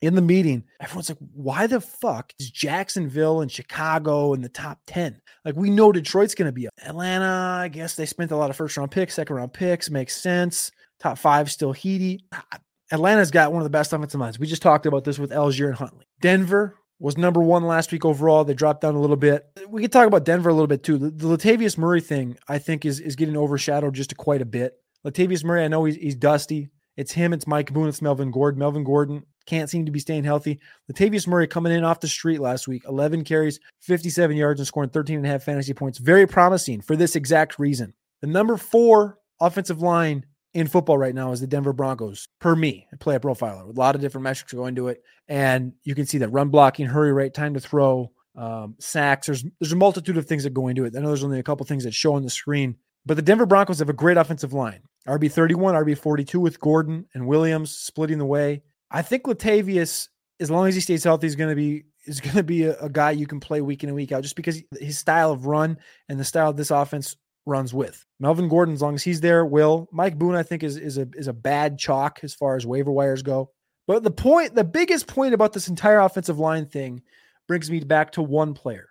in 0.00 0.14
the 0.14 0.22
meeting, 0.22 0.64
everyone's 0.80 1.08
like, 1.08 1.18
why 1.34 1.66
the 1.66 1.80
fuck 1.80 2.32
is 2.38 2.50
Jacksonville 2.50 3.40
and 3.40 3.50
Chicago 3.50 4.32
in 4.32 4.42
the 4.42 4.48
top 4.48 4.78
10? 4.86 5.20
Like, 5.44 5.56
we 5.56 5.70
know 5.70 5.90
Detroit's 5.92 6.34
going 6.34 6.46
to 6.46 6.52
be 6.52 6.68
Atlanta. 6.84 7.62
I 7.62 7.68
guess 7.68 7.96
they 7.96 8.06
spent 8.06 8.30
a 8.30 8.36
lot 8.36 8.50
of 8.50 8.56
first 8.56 8.76
round 8.76 8.90
picks, 8.90 9.14
second 9.14 9.34
round 9.34 9.52
picks. 9.52 9.90
Makes 9.90 10.16
sense. 10.20 10.70
Top 11.00 11.18
five 11.18 11.50
still 11.50 11.72
heaty. 11.72 12.24
Ah, 12.32 12.44
Atlanta's 12.92 13.30
got 13.30 13.52
one 13.52 13.60
of 13.60 13.64
the 13.64 13.70
best 13.70 13.92
offensive 13.92 14.20
lines. 14.20 14.38
We 14.38 14.46
just 14.46 14.62
talked 14.62 14.86
about 14.86 15.04
this 15.04 15.18
with 15.18 15.30
Allgeier 15.30 15.68
and 15.68 15.76
Huntley. 15.76 16.06
Denver 16.20 16.76
was 17.00 17.18
number 17.18 17.40
one 17.40 17.64
last 17.64 17.92
week 17.92 18.04
overall. 18.04 18.44
They 18.44 18.54
dropped 18.54 18.80
down 18.80 18.94
a 18.94 19.00
little 19.00 19.16
bit. 19.16 19.46
We 19.68 19.82
could 19.82 19.92
talk 19.92 20.06
about 20.06 20.24
Denver 20.24 20.48
a 20.48 20.54
little 20.54 20.66
bit 20.68 20.82
too. 20.82 20.96
The, 20.96 21.10
the 21.10 21.36
Latavius 21.36 21.76
Murray 21.76 22.00
thing, 22.00 22.36
I 22.48 22.58
think, 22.58 22.84
is, 22.84 23.00
is 23.00 23.16
getting 23.16 23.36
overshadowed 23.36 23.94
just 23.94 24.16
quite 24.16 24.42
a 24.42 24.46
bit. 24.46 24.74
Latavius 25.06 25.44
Murray, 25.44 25.64
I 25.64 25.68
know 25.68 25.84
he's, 25.84 25.96
he's 25.96 26.16
dusty. 26.16 26.70
It's 26.96 27.12
him, 27.12 27.32
it's 27.32 27.46
Mike 27.46 27.72
Boone, 27.72 27.88
it's 27.88 28.02
Melvin 28.02 28.32
Gordon. 28.32 28.58
Melvin 28.58 28.82
Gordon 28.82 29.24
can't 29.46 29.70
seem 29.70 29.86
to 29.86 29.92
be 29.92 30.00
staying 30.00 30.24
healthy. 30.24 30.60
Latavius 30.90 31.28
Murray 31.28 31.46
coming 31.46 31.72
in 31.72 31.84
off 31.84 32.00
the 32.00 32.08
street 32.08 32.40
last 32.40 32.66
week, 32.66 32.82
11 32.88 33.24
carries, 33.24 33.60
57 33.80 34.36
yards, 34.36 34.60
and 34.60 34.66
scoring 34.66 34.90
13 34.90 35.18
and 35.18 35.26
a 35.26 35.28
half 35.28 35.44
fantasy 35.44 35.72
points. 35.72 35.98
Very 35.98 36.26
promising 36.26 36.80
for 36.80 36.96
this 36.96 37.14
exact 37.14 37.58
reason. 37.58 37.94
The 38.20 38.26
number 38.26 38.56
four 38.56 39.18
offensive 39.40 39.80
line 39.80 40.26
in 40.54 40.66
football 40.66 40.98
right 40.98 41.14
now 41.14 41.30
is 41.30 41.40
the 41.40 41.46
Denver 41.46 41.72
Broncos, 41.72 42.26
per 42.40 42.56
me, 42.56 42.88
PlayerProfiler. 42.96 43.68
A 43.68 43.78
lot 43.78 43.94
of 43.94 44.00
different 44.00 44.24
metrics 44.24 44.52
go 44.52 44.66
into 44.66 44.88
it. 44.88 45.02
And 45.28 45.74
you 45.84 45.94
can 45.94 46.06
see 46.06 46.18
that 46.18 46.30
run 46.30 46.48
blocking, 46.48 46.86
hurry 46.86 47.12
rate, 47.12 47.32
time 47.32 47.54
to 47.54 47.60
throw, 47.60 48.10
um, 48.34 48.76
sacks. 48.78 49.26
There's 49.26 49.44
there's 49.60 49.72
a 49.72 49.76
multitude 49.76 50.16
of 50.16 50.26
things 50.26 50.44
that 50.44 50.54
go 50.54 50.68
into 50.68 50.84
it. 50.84 50.94
I 50.96 51.00
know 51.00 51.08
there's 51.08 51.24
only 51.24 51.38
a 51.38 51.44
couple 51.44 51.66
things 51.66 51.84
that 51.84 51.94
show 51.94 52.14
on 52.14 52.22
the 52.22 52.30
screen, 52.30 52.76
but 53.08 53.16
the 53.16 53.22
Denver 53.22 53.46
Broncos 53.46 53.78
have 53.78 53.88
a 53.88 53.94
great 53.94 54.18
offensive 54.18 54.52
line. 54.52 54.82
RB 55.08 55.32
31, 55.32 55.74
RB 55.74 55.96
42 55.96 56.38
with 56.38 56.60
Gordon 56.60 57.06
and 57.14 57.26
Williams 57.26 57.74
splitting 57.74 58.18
the 58.18 58.26
way. 58.26 58.62
I 58.90 59.00
think 59.00 59.24
Latavius, 59.24 60.08
as 60.38 60.50
long 60.50 60.68
as 60.68 60.74
he 60.74 60.82
stays 60.82 61.04
healthy, 61.04 61.26
is 61.26 61.34
going 61.34 61.48
to 61.48 61.56
be 61.56 61.86
is 62.04 62.20
going 62.20 62.36
to 62.36 62.42
be 62.42 62.64
a, 62.64 62.78
a, 62.78 62.88
guy 62.88 63.10
you 63.10 63.26
can 63.26 63.40
play 63.40 63.60
week 63.60 63.82
in 63.82 63.88
and 63.88 63.96
week 63.96 64.12
out, 64.12 64.22
just 64.22 64.36
because 64.36 64.62
his 64.78 64.98
style 64.98 65.30
of 65.30 65.46
run 65.46 65.78
and 66.08 66.20
the 66.20 66.24
style 66.24 66.50
of 66.50 66.56
this 66.56 66.70
offense 66.70 67.16
runs 67.46 67.72
with. 67.72 68.04
Melvin 68.20 68.48
Gordon, 68.48 68.74
as 68.74 68.82
long 68.82 68.94
as 68.94 69.02
he's 69.02 69.22
there, 69.22 69.44
will. 69.44 69.88
Mike 69.90 70.18
Boone, 70.18 70.34
I 70.34 70.42
think, 70.42 70.62
is 70.62 70.76
is 70.76 70.98
a 70.98 71.08
is 71.14 71.28
a 71.28 71.32
bad 71.32 71.78
chalk 71.78 72.20
as 72.22 72.34
far 72.34 72.56
as 72.56 72.66
waiver 72.66 72.92
wires 72.92 73.22
go. 73.22 73.50
But 73.86 74.02
the 74.02 74.10
point, 74.10 74.54
the 74.54 74.64
biggest 74.64 75.06
point 75.06 75.32
about 75.32 75.54
this 75.54 75.68
entire 75.68 76.00
offensive 76.00 76.38
line 76.38 76.66
thing 76.66 77.02
brings 77.46 77.70
me 77.70 77.80
back 77.80 78.12
to 78.12 78.22
one 78.22 78.52
player. 78.52 78.90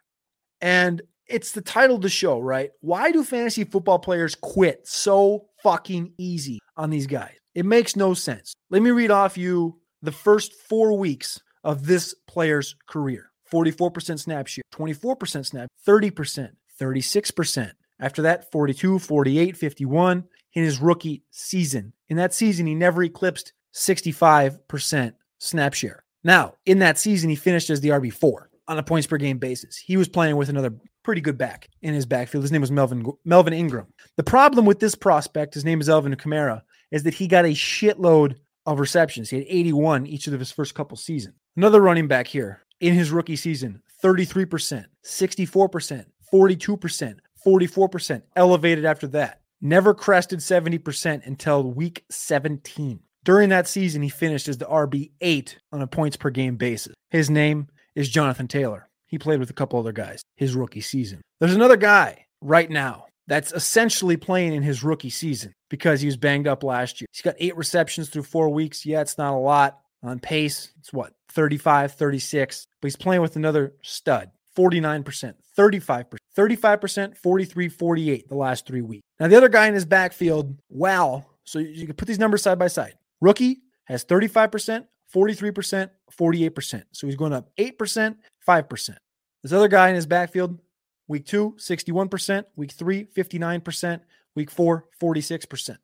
And 0.59 1.03
it's 1.29 1.51
the 1.51 1.61
title 1.61 1.97
of 1.97 2.01
the 2.01 2.09
show, 2.09 2.39
right? 2.39 2.71
Why 2.81 3.11
do 3.11 3.23
fantasy 3.23 3.63
football 3.63 3.99
players 3.99 4.35
quit 4.35 4.87
so 4.87 5.47
fucking 5.63 6.13
easy 6.17 6.59
on 6.75 6.89
these 6.89 7.07
guys? 7.07 7.35
It 7.55 7.65
makes 7.65 7.95
no 7.95 8.13
sense. 8.13 8.53
Let 8.69 8.81
me 8.81 8.91
read 8.91 9.11
off 9.11 9.37
you 9.37 9.79
the 10.01 10.11
first 10.11 10.53
four 10.53 10.97
weeks 10.97 11.41
of 11.63 11.85
this 11.85 12.13
player's 12.27 12.75
career 12.87 13.31
44% 13.51 14.19
snap 14.19 14.47
share, 14.47 14.63
24% 14.73 15.45
snap, 15.45 15.69
30%, 15.87 16.49
36%. 16.79 17.71
After 17.99 18.21
that, 18.23 18.51
42, 18.51 18.99
48, 18.99 19.57
51 19.57 20.23
in 20.53 20.63
his 20.63 20.79
rookie 20.79 21.23
season. 21.31 21.93
In 22.09 22.17
that 22.17 22.33
season, 22.33 22.67
he 22.67 22.75
never 22.75 23.03
eclipsed 23.03 23.53
65% 23.73 25.13
snap 25.39 25.73
share. 25.73 26.03
Now, 26.23 26.53
in 26.65 26.79
that 26.79 26.97
season, 26.97 27.29
he 27.29 27.35
finished 27.35 27.69
as 27.69 27.81
the 27.81 27.89
RB4 27.89 28.45
on 28.67 28.77
a 28.77 28.83
points 28.83 29.07
per 29.07 29.17
game 29.17 29.37
basis. 29.37 29.77
He 29.77 29.97
was 29.97 30.09
playing 30.09 30.35
with 30.35 30.49
another 30.49 30.73
pretty 31.07 31.21
good 31.21 31.37
back 31.37 31.69
in 31.81 31.93
his 31.93 32.05
backfield. 32.05 32.43
His 32.43 32.51
name 32.51 32.59
was 32.59 32.69
Melvin 32.69 33.09
Melvin 33.23 33.53
Ingram. 33.53 33.87
The 34.17 34.23
problem 34.23 34.65
with 34.65 34.81
this 34.81 34.93
prospect, 34.93 35.53
his 35.53 35.63
name 35.63 35.79
is 35.79 35.87
Alvin 35.87 36.13
Kamara, 36.15 36.63
is 36.91 37.03
that 37.03 37.13
he 37.13 37.29
got 37.29 37.45
a 37.45 37.51
shitload 37.51 38.35
of 38.65 38.81
receptions. 38.81 39.29
He 39.29 39.37
had 39.37 39.45
81 39.47 40.05
each 40.05 40.27
of 40.27 40.37
his 40.37 40.51
first 40.51 40.75
couple 40.75 40.97
seasons. 40.97 41.35
Another 41.55 41.79
running 41.79 42.09
back 42.09 42.27
here 42.27 42.61
in 42.81 42.93
his 42.93 43.09
rookie 43.09 43.37
season, 43.37 43.81
33%, 44.03 44.83
64%, 45.05 46.05
42%, 46.33 47.17
44%, 47.45 48.21
elevated 48.35 48.83
after 48.83 49.07
that. 49.07 49.39
Never 49.61 49.93
crested 49.93 50.39
70% 50.39 51.25
until 51.25 51.71
week 51.71 52.03
17. 52.11 52.99
During 53.23 53.47
that 53.47 53.69
season, 53.69 54.01
he 54.01 54.09
finished 54.09 54.49
as 54.49 54.57
the 54.57 54.65
RB8 54.65 55.55
on 55.71 55.81
a 55.81 55.87
points 55.87 56.17
per 56.17 56.31
game 56.31 56.57
basis. 56.57 56.93
His 57.11 57.29
name 57.29 57.67
is 57.95 58.09
Jonathan 58.09 58.49
Taylor. 58.49 58.86
He 59.07 59.17
played 59.17 59.39
with 59.39 59.49
a 59.49 59.53
couple 59.53 59.79
other 59.79 59.91
guys 59.91 60.21
his 60.35 60.55
rookie 60.55 60.81
season. 60.81 61.21
There's 61.39 61.55
another 61.55 61.77
guy 61.77 62.25
right 62.41 62.69
now 62.69 63.05
that's 63.27 63.51
essentially 63.51 64.17
playing 64.17 64.53
in 64.53 64.63
his 64.63 64.83
rookie 64.83 65.09
season 65.09 65.53
because 65.69 66.01
he 66.01 66.07
was 66.07 66.17
banged 66.17 66.47
up 66.47 66.63
last 66.63 67.01
year. 67.01 67.07
He's 67.11 67.21
got 67.21 67.35
eight 67.39 67.57
receptions 67.57 68.09
through 68.09 68.23
four 68.23 68.49
weeks. 68.49 68.85
Yeah, 68.85 69.01
it's 69.01 69.17
not 69.17 69.33
a 69.33 69.37
lot 69.37 69.79
on 70.03 70.19
pace. 70.19 70.71
It's 70.79 70.93
what, 70.93 71.13
35, 71.31 71.93
36, 71.93 72.67
but 72.81 72.87
he's 72.87 72.95
playing 72.95 73.21
with 73.21 73.35
another 73.35 73.73
stud. 73.81 74.31
49%, 74.57 75.33
35%, 75.55 76.17
35%, 76.35 77.17
43, 77.17 77.69
48 77.69 78.27
the 78.27 78.35
last 78.35 78.65
three 78.65 78.81
weeks. 78.81 79.03
Now, 79.19 79.27
the 79.27 79.37
other 79.37 79.49
guy 79.49 79.67
in 79.67 79.75
his 79.75 79.85
backfield, 79.85 80.57
wow. 80.69 81.25
So 81.43 81.59
you 81.59 81.85
can 81.85 81.95
put 81.95 82.07
these 82.07 82.17
numbers 82.17 82.41
side 82.41 82.57
by 82.57 82.67
side. 82.67 82.95
Rookie 83.21 83.61
has 83.85 84.03
35%, 84.03 84.85
43%, 85.13 85.89
48%. 86.19 86.83
So 86.91 87.07
he's 87.07 87.15
going 87.15 87.33
up 87.33 87.49
8%, 87.57 88.15
5%. 88.47 88.97
This 89.43 89.51
other 89.51 89.67
guy 89.67 89.89
in 89.89 89.95
his 89.95 90.05
backfield, 90.05 90.59
week 91.07 91.25
two, 91.25 91.55
61%, 91.57 92.45
week 92.55 92.71
three, 92.71 93.05
59%, 93.05 94.01
week 94.35 94.51
four, 94.51 94.85
46%. 95.01 95.77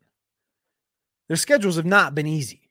Their 1.28 1.36
schedules 1.36 1.76
have 1.76 1.86
not 1.86 2.14
been 2.14 2.26
easy. 2.26 2.68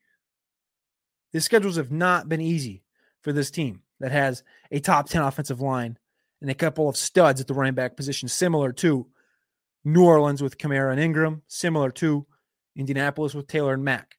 The 1.31 1.41
schedules 1.41 1.77
have 1.77 1.91
not 1.91 2.29
been 2.29 2.41
easy 2.41 2.83
for 3.21 3.33
this 3.33 3.49
team 3.49 3.81
that 3.99 4.11
has 4.11 4.43
a 4.71 4.79
top 4.79 5.09
10 5.09 5.21
offensive 5.21 5.61
line 5.61 5.97
and 6.41 6.51
a 6.51 6.55
couple 6.55 6.87
of 6.87 6.97
studs 6.97 7.41
at 7.41 7.47
the 7.47 7.53
running 7.53 7.73
back 7.73 7.95
position, 7.95 8.27
similar 8.27 8.71
to 8.73 9.07
New 9.85 10.03
Orleans 10.03 10.43
with 10.43 10.57
Kamara 10.57 10.91
and 10.91 10.99
Ingram, 10.99 11.41
similar 11.47 11.89
to 11.91 12.25
Indianapolis 12.75 13.33
with 13.33 13.47
Taylor 13.47 13.73
and 13.73 13.83
Mack. 13.83 14.17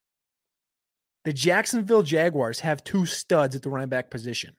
The 1.25 1.33
Jacksonville 1.33 2.03
Jaguars 2.03 2.59
have 2.61 2.83
two 2.83 3.05
studs 3.05 3.55
at 3.55 3.63
the 3.63 3.69
running 3.69 3.89
back 3.89 4.11
position. 4.11 4.55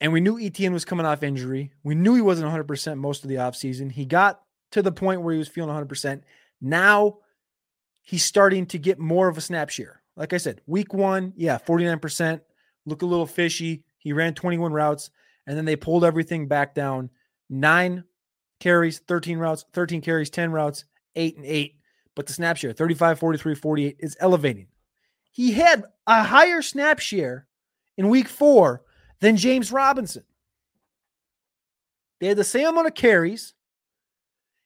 And 0.00 0.12
we 0.12 0.20
knew 0.20 0.38
Etienne 0.38 0.72
was 0.72 0.84
coming 0.84 1.06
off 1.06 1.22
injury. 1.22 1.72
We 1.82 1.94
knew 1.96 2.14
he 2.14 2.20
wasn't 2.20 2.52
100% 2.52 2.98
most 2.98 3.24
of 3.24 3.28
the 3.28 3.36
offseason. 3.36 3.90
He 3.90 4.04
got 4.04 4.40
to 4.70 4.80
the 4.80 4.92
point 4.92 5.22
where 5.22 5.32
he 5.32 5.38
was 5.38 5.48
feeling 5.48 5.74
100%. 5.74 6.22
Now 6.60 7.18
he's 8.02 8.22
starting 8.22 8.66
to 8.66 8.78
get 8.78 8.98
more 8.98 9.28
of 9.28 9.36
a 9.36 9.40
snap 9.40 9.70
share. 9.70 10.02
Like 10.16 10.32
I 10.32 10.36
said, 10.36 10.60
week 10.66 10.94
one, 10.94 11.32
yeah, 11.36 11.58
49%, 11.58 12.40
look 12.86 13.02
a 13.02 13.06
little 13.06 13.26
fishy. 13.26 13.82
He 13.98 14.12
ran 14.12 14.34
21 14.34 14.72
routes, 14.72 15.10
and 15.46 15.56
then 15.56 15.64
they 15.64 15.74
pulled 15.74 16.04
everything 16.04 16.46
back 16.46 16.74
down. 16.74 17.10
Nine 17.50 18.04
carries, 18.60 19.00
13 19.00 19.38
routes, 19.38 19.64
13 19.72 20.00
carries, 20.00 20.30
10 20.30 20.52
routes, 20.52 20.84
eight 21.16 21.36
and 21.36 21.46
eight. 21.46 21.76
But 22.14 22.26
the 22.26 22.32
snap 22.32 22.56
share, 22.56 22.72
35, 22.72 23.18
43, 23.18 23.54
48, 23.54 23.96
is 23.98 24.16
elevating. 24.20 24.68
He 25.32 25.52
had 25.52 25.84
a 26.06 26.22
higher 26.22 26.62
snap 26.62 27.00
share 27.00 27.46
in 27.96 28.08
week 28.08 28.28
four 28.28 28.82
than 29.20 29.36
James 29.36 29.72
Robinson. 29.72 30.24
They 32.20 32.28
had 32.28 32.36
the 32.36 32.44
same 32.44 32.68
amount 32.68 32.86
of 32.86 32.94
carries. 32.94 33.54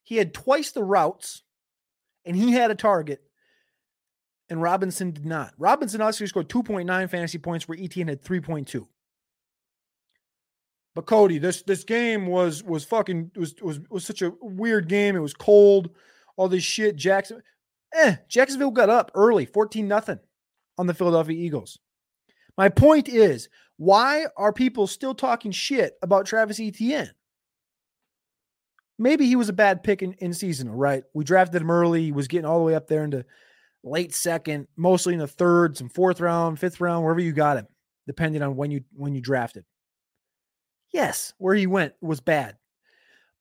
He 0.03 0.17
had 0.17 0.35
twice 0.35 0.71
the 0.73 0.85
routes, 0.85 1.43
and 2.25 2.37
he 2.37 2.53
had 2.53 2.71
a 2.71 2.75
target 2.75 3.23
and 4.51 4.63
Robinson 4.63 5.11
did 5.11 5.27
not. 5.27 5.53
Robinson 5.59 6.01
also 6.01 6.25
scored 6.27 6.49
2.9 6.49 7.11
fantasy 7.11 7.39
points 7.39 7.69
where 7.69 7.79
Etienne 7.79 8.09
had 8.09 8.23
3.2. 8.23 8.87
But 10.95 11.07
Cody, 11.07 11.39
this 11.39 11.63
this 11.63 11.85
game 11.85 12.27
was 12.27 12.65
was 12.65 12.85
fucking 12.85 13.31
was 13.37 13.55
was 13.63 13.79
was 13.89 14.05
such 14.05 14.23
a 14.23 14.33
weird 14.41 14.89
game. 14.89 15.15
It 15.15 15.21
was 15.21 15.35
cold, 15.35 15.91
all 16.39 16.49
this 16.49 16.63
shit. 16.63 16.97
Jackson, 16.97 17.43
eh, 17.95 18.17
Jacksonville 18.29 18.71
got 18.71 18.89
up 18.89 19.11
early, 19.15 19.45
14 19.45 19.87
nothing 19.87 20.21
on 20.79 20.87
the 20.87 20.95
Philadelphia 20.95 21.37
Eagles. 21.37 21.79
My 22.57 22.71
point 22.71 23.09
is, 23.09 23.49
why 23.77 24.27
are 24.37 24.53
people 24.53 24.87
still 24.87 25.15
talking 25.15 25.53
shit 25.53 25.99
about 26.01 26.27
Travis 26.27 26.59
Etienne? 26.59 27.11
Maybe 28.99 29.27
he 29.27 29.37
was 29.37 29.49
a 29.49 29.53
bad 29.53 29.85
pick 29.85 30.03
in, 30.03 30.15
in 30.15 30.33
seasonal, 30.33 30.75
right? 30.75 31.05
We 31.15 31.25
drafted 31.25 31.63
him 31.63 31.71
early. 31.71 32.05
He 32.05 32.13
was 32.13 32.27
getting 32.27 32.47
all 32.47 32.59
the 32.59 32.65
way 32.65 32.75
up 32.75 32.89
there 32.89 33.05
into 33.05 33.25
late 33.85 34.15
second, 34.15 34.67
mostly 34.77 35.13
in 35.15 35.21
the 35.21 35.29
third, 35.29 35.77
some 35.77 35.89
fourth 35.89 36.21
round, 36.21 36.59
fifth 36.59 36.81
round, 36.81 37.05
wherever 37.05 37.21
you 37.21 37.33
got 37.33 37.59
him, 37.59 37.69
depending 38.07 38.43
on 38.43 38.57
when 38.57 38.73
you 38.73 38.83
when 38.93 39.15
you 39.15 39.21
drafted. 39.21 39.65
Yes, 40.93 41.33
where 41.39 41.55
he 41.55 41.67
went 41.69 41.95
was 42.01 42.21
bad. 42.21 42.57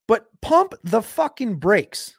But 0.07 0.27
pump 0.41 0.75
the 0.83 1.01
fucking 1.01 1.55
brakes. 1.55 2.16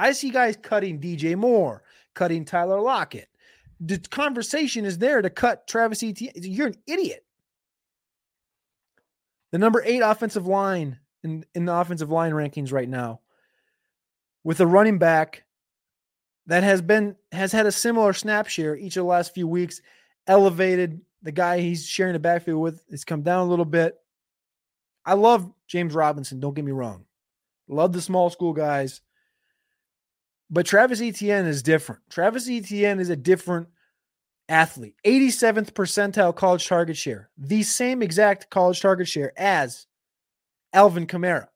I 0.00 0.12
see 0.12 0.30
guys 0.30 0.56
cutting 0.56 0.98
DJ 0.98 1.36
Moore, 1.36 1.82
cutting 2.14 2.46
Tyler 2.46 2.80
Lockett. 2.80 3.28
The 3.80 3.98
conversation 3.98 4.86
is 4.86 4.96
there 4.96 5.20
to 5.20 5.28
cut 5.28 5.66
Travis 5.66 6.02
Etienne. 6.02 6.32
You're 6.36 6.68
an 6.68 6.76
idiot. 6.86 7.22
The 9.52 9.58
number 9.58 9.82
eight 9.84 10.00
offensive 10.00 10.46
line 10.46 10.98
in, 11.22 11.44
in 11.54 11.66
the 11.66 11.74
offensive 11.74 12.10
line 12.10 12.32
rankings 12.32 12.72
right 12.72 12.88
now, 12.88 13.20
with 14.42 14.60
a 14.60 14.66
running 14.66 14.96
back 14.96 15.44
that 16.46 16.62
has 16.62 16.80
been 16.80 17.14
has 17.30 17.52
had 17.52 17.66
a 17.66 17.72
similar 17.72 18.14
snap 18.14 18.48
share 18.48 18.74
each 18.76 18.96
of 18.96 19.02
the 19.02 19.08
last 19.08 19.34
few 19.34 19.46
weeks, 19.46 19.82
elevated 20.26 21.02
the 21.20 21.32
guy 21.32 21.60
he's 21.60 21.86
sharing 21.86 22.14
the 22.14 22.18
backfield 22.18 22.62
with. 22.62 22.82
has 22.90 23.04
come 23.04 23.20
down 23.20 23.46
a 23.46 23.50
little 23.50 23.66
bit. 23.66 23.96
I 25.04 25.12
love 25.12 25.52
James 25.66 25.92
Robinson. 25.92 26.40
Don't 26.40 26.54
get 26.54 26.64
me 26.64 26.72
wrong. 26.72 27.04
Love 27.68 27.92
the 27.92 28.00
small 28.00 28.30
school 28.30 28.54
guys. 28.54 29.02
But 30.50 30.66
Travis 30.66 31.00
Etienne 31.00 31.46
is 31.46 31.62
different. 31.62 32.02
Travis 32.10 32.48
Etienne 32.48 32.98
is 32.98 33.08
a 33.08 33.16
different 33.16 33.68
athlete. 34.48 34.96
87th 35.06 35.72
percentile 35.72 36.34
college 36.34 36.66
target 36.66 36.96
share. 36.96 37.30
The 37.38 37.62
same 37.62 38.02
exact 38.02 38.50
college 38.50 38.80
target 38.80 39.06
share 39.06 39.32
as 39.36 39.86
Alvin 40.72 41.06
Kamara. 41.06 41.46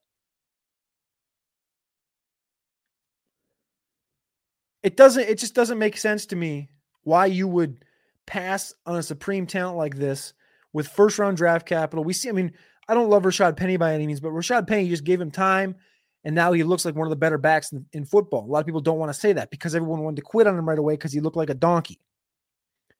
it 4.85 4.97
doesn't 4.97 5.29
it 5.29 5.39
just 5.39 5.55
doesn't 5.55 5.79
make 5.79 5.97
sense 5.97 6.27
to 6.27 6.37
me 6.37 6.69
why 7.03 7.27
you 7.27 7.49
would 7.49 7.85
pass 8.27 8.73
on 8.87 8.97
a 8.97 9.03
supreme 9.03 9.47
talent 9.47 9.77
like 9.77 9.97
this 9.97 10.35
with 10.73 10.87
first 10.87 11.19
round 11.19 11.37
draft 11.37 11.67
capital. 11.67 12.05
We 12.05 12.13
see, 12.13 12.29
I 12.29 12.33
mean, 12.33 12.53
I 12.89 12.95
don't 12.95 13.11
love 13.11 13.23
Rashad 13.25 13.57
Penny 13.57 13.77
by 13.77 13.95
any 13.95 14.07
means, 14.07 14.21
but 14.21 14.33
Rashad 14.33 14.67
Penny 14.67 14.89
just 14.89 15.05
gave 15.05 15.21
him 15.21 15.31
time 15.31 15.77
and 16.25 16.35
now 16.35 16.53
he 16.53 16.63
looks 16.63 16.85
like 16.85 16.95
one 16.95 17.07
of 17.07 17.11
the 17.11 17.17
better 17.17 17.39
backs 17.39 17.71
in, 17.73 17.87
in 17.93 18.05
football. 18.07 18.45
A 18.45 18.51
lot 18.51 18.61
of 18.61 18.67
people 18.67 18.81
don't 18.81 18.99
want 18.99 19.13
to 19.13 19.19
say 19.19 19.35
that 19.35 19.51
because 19.51 19.75
everyone 19.75 20.01
wanted 20.01 20.17
to 20.17 20.23
quit 20.23 20.47
on 20.47 20.59
him 20.59 20.69
right 20.69 20.79
away 20.79 20.95
because 20.95 21.13
he 21.13 21.21
looked 21.21 21.37
like 21.37 21.51
a 21.51 21.55
donkey. 21.55 22.01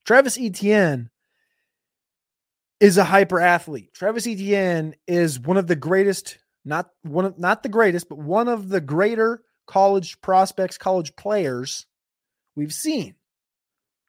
Travis 0.05 0.39
Etienne 0.39 1.11
is 2.81 2.99
a 2.99 3.05
hyper 3.05 3.41
athlete. 3.41 3.95
Travis 3.95 4.27
Etienne 4.27 4.95
is 5.07 5.41
one 5.41 5.57
of 5.57 5.67
the 5.67 5.77
greatest, 5.77 6.39
not 6.65 6.91
one 7.03 7.25
of 7.25 7.39
not 7.39 7.63
the 7.63 7.71
greatest, 7.71 8.11
but 8.11 8.19
one 8.19 8.49
of 8.49 8.69
the 8.69 8.81
greater 8.81 9.43
college 9.67 10.21
prospects, 10.21 10.77
college 10.77 11.17
players 11.17 11.87
we've 12.55 12.75
seen. 12.75 13.15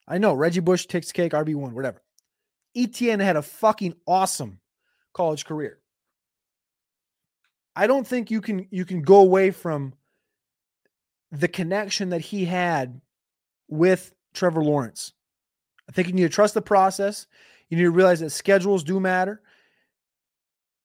I 0.08 0.18
know 0.18 0.34
Reggie 0.34 0.60
Bush 0.60 0.86
takes 0.88 1.14
cake, 1.14 1.32
RB1, 1.32 1.72
whatever. 1.72 2.04
Etienne 2.76 3.22
had 3.22 3.38
a 3.38 3.42
fucking 3.42 3.96
awesome 4.06 4.60
college 5.14 5.46
career. 5.46 5.80
I 7.76 7.88
don't 7.88 8.08
think 8.08 8.32
you 8.32 8.42
can 8.42 8.68
you 8.72 8.86
can 8.86 9.02
go 9.02 9.18
away 9.18 9.52
from 9.52 9.94
the 11.32 11.48
connection 11.48 12.10
that 12.10 12.22
he 12.22 12.46
had 12.46 13.02
with 13.68 14.14
Trevor 14.34 14.64
Lawrence. 14.64 15.14
I 15.90 15.92
think 15.92 16.08
you 16.08 16.14
need 16.14 16.24
to 16.24 16.30
trust 16.30 16.54
the 16.54 16.62
process. 16.62 17.28
You 17.70 17.78
need 17.78 17.84
to 17.84 17.92
realize 17.92 18.20
that 18.22 18.30
schedules 18.30 18.84
do 18.84 19.00
matter. 19.00 19.42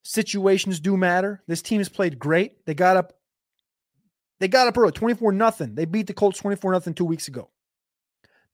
Situations 0.02 0.80
do 0.80 0.96
matter. 0.96 1.42
This 1.46 1.62
team 1.62 1.78
has 1.78 1.88
played 1.88 2.18
great. 2.18 2.64
They 2.66 2.74
got 2.74 2.96
up 2.96 3.12
they 4.40 4.48
got 4.48 4.66
up 4.66 4.78
early, 4.78 4.92
24 4.92 5.32
nothing. 5.32 5.74
They 5.74 5.84
beat 5.84 6.06
the 6.06 6.14
Colts 6.14 6.38
24 6.38 6.72
nothing 6.72 6.94
two 6.94 7.04
weeks 7.04 7.28
ago. 7.28 7.50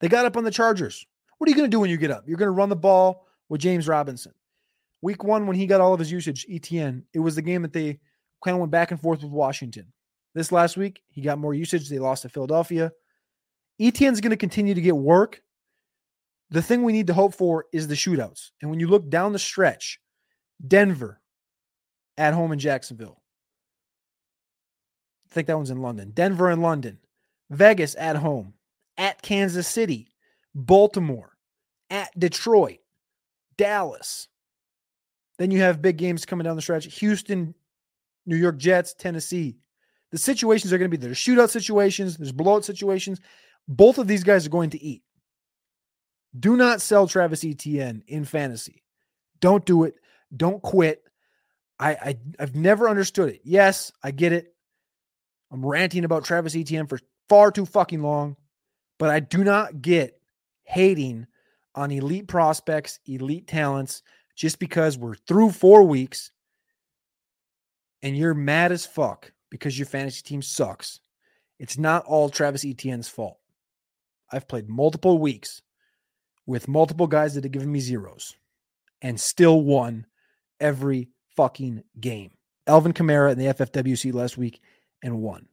They 0.00 0.08
got 0.08 0.26
up 0.26 0.36
on 0.36 0.44
the 0.44 0.50
Chargers. 0.50 1.06
What 1.38 1.48
are 1.48 1.50
you 1.50 1.56
going 1.56 1.70
to 1.70 1.74
do 1.74 1.80
when 1.80 1.90
you 1.90 1.96
get 1.96 2.10
up? 2.10 2.24
You're 2.26 2.38
going 2.38 2.48
to 2.48 2.52
run 2.52 2.68
the 2.68 2.76
ball 2.76 3.26
with 3.48 3.60
James 3.60 3.86
Robinson. 3.86 4.32
Week 5.00 5.22
one, 5.22 5.46
when 5.46 5.56
he 5.56 5.66
got 5.66 5.80
all 5.80 5.94
of 5.94 6.00
his 6.00 6.10
usage, 6.10 6.44
Etienne, 6.50 7.04
it 7.12 7.20
was 7.20 7.36
the 7.36 7.42
game 7.42 7.62
that 7.62 7.72
they 7.72 8.00
kind 8.44 8.54
of 8.54 8.60
went 8.60 8.72
back 8.72 8.90
and 8.90 9.00
forth 9.00 9.22
with 9.22 9.32
Washington. 9.32 9.92
This 10.34 10.52
last 10.52 10.76
week, 10.76 11.02
he 11.08 11.22
got 11.22 11.38
more 11.38 11.54
usage. 11.54 11.88
They 11.88 11.98
lost 11.98 12.22
to 12.22 12.28
Philadelphia. 12.28 12.92
Etienne's 13.80 14.20
going 14.20 14.30
to 14.30 14.36
continue 14.36 14.74
to 14.74 14.80
get 14.80 14.96
work. 14.96 15.42
The 16.50 16.62
thing 16.62 16.82
we 16.82 16.92
need 16.92 17.08
to 17.08 17.14
hope 17.14 17.34
for 17.34 17.66
is 17.72 17.88
the 17.88 17.94
shootouts. 17.94 18.50
And 18.60 18.70
when 18.70 18.78
you 18.80 18.88
look 18.88 19.08
down 19.08 19.32
the 19.32 19.38
stretch, 19.38 19.98
Denver 20.66 21.20
at 22.16 22.34
home 22.34 22.52
in 22.52 22.58
Jacksonville, 22.58 23.20
I 25.30 25.34
think 25.34 25.48
that 25.48 25.56
one's 25.56 25.70
in 25.70 25.82
London. 25.82 26.12
Denver 26.12 26.50
and 26.50 26.62
London. 26.62 26.98
Vegas 27.50 27.96
at 27.96 28.16
home. 28.16 28.54
At 28.96 29.22
Kansas 29.22 29.66
City. 29.66 30.08
Baltimore. 30.54 31.36
At 31.90 32.10
Detroit. 32.18 32.78
Dallas. 33.56 34.28
Then 35.38 35.50
you 35.50 35.60
have 35.60 35.82
big 35.82 35.96
games 35.96 36.24
coming 36.24 36.44
down 36.44 36.56
the 36.56 36.62
stretch. 36.62 36.86
Houston, 36.98 37.54
New 38.26 38.36
York 38.36 38.58
Jets, 38.58 38.94
Tennessee. 38.94 39.56
The 40.12 40.18
situations 40.18 40.72
are 40.72 40.78
going 40.78 40.90
to 40.90 40.96
be 40.96 41.00
there. 41.00 41.08
There's 41.08 41.18
shootout 41.18 41.50
situations, 41.50 42.16
there's 42.16 42.32
blowout 42.32 42.64
situations. 42.64 43.20
Both 43.68 43.98
of 43.98 44.06
these 44.06 44.22
guys 44.22 44.46
are 44.46 44.50
going 44.50 44.70
to 44.70 44.82
eat. 44.82 45.02
Do 46.38 46.56
not 46.56 46.80
sell 46.80 47.08
Travis 47.08 47.44
Etienne 47.44 48.02
in 48.06 48.24
fantasy. 48.24 48.84
Don't 49.40 49.64
do 49.64 49.84
it. 49.84 49.94
Don't 50.34 50.62
quit. 50.62 51.02
I, 51.78 51.90
I 51.90 52.18
I've 52.38 52.54
never 52.54 52.88
understood 52.88 53.30
it. 53.30 53.40
Yes, 53.44 53.92
I 54.02 54.10
get 54.10 54.32
it. 54.32 54.54
I'm 55.50 55.64
ranting 55.64 56.04
about 56.04 56.24
Travis 56.24 56.56
Etienne 56.56 56.86
for 56.86 56.98
far 57.28 57.50
too 57.50 57.66
fucking 57.66 58.02
long, 58.02 58.36
but 58.98 59.10
I 59.10 59.20
do 59.20 59.44
not 59.44 59.80
get 59.82 60.20
hating 60.64 61.26
on 61.74 61.90
elite 61.90 62.28
prospects, 62.28 62.98
elite 63.06 63.46
talents, 63.46 64.02
just 64.34 64.58
because 64.58 64.98
we're 64.98 65.14
through 65.14 65.50
four 65.50 65.82
weeks 65.84 66.30
and 68.06 68.16
you're 68.16 68.34
mad 68.34 68.70
as 68.70 68.86
fuck 68.86 69.32
because 69.50 69.76
your 69.76 69.86
fantasy 69.86 70.22
team 70.22 70.40
sucks. 70.40 71.00
It's 71.58 71.76
not 71.76 72.04
all 72.04 72.28
Travis 72.28 72.64
Etienne's 72.64 73.08
fault. 73.08 73.40
I've 74.30 74.46
played 74.46 74.68
multiple 74.68 75.18
weeks 75.18 75.60
with 76.46 76.68
multiple 76.68 77.08
guys 77.08 77.34
that 77.34 77.42
have 77.42 77.50
given 77.50 77.72
me 77.72 77.80
zeros 77.80 78.36
and 79.02 79.18
still 79.18 79.60
won 79.60 80.06
every 80.60 81.08
fucking 81.36 81.82
game. 81.98 82.30
Alvin 82.68 82.92
Kamara 82.92 83.32
in 83.32 83.38
the 83.38 83.46
FFWC 83.46 84.14
last 84.14 84.38
week 84.38 84.60
and 85.02 85.20
won. 85.20 85.48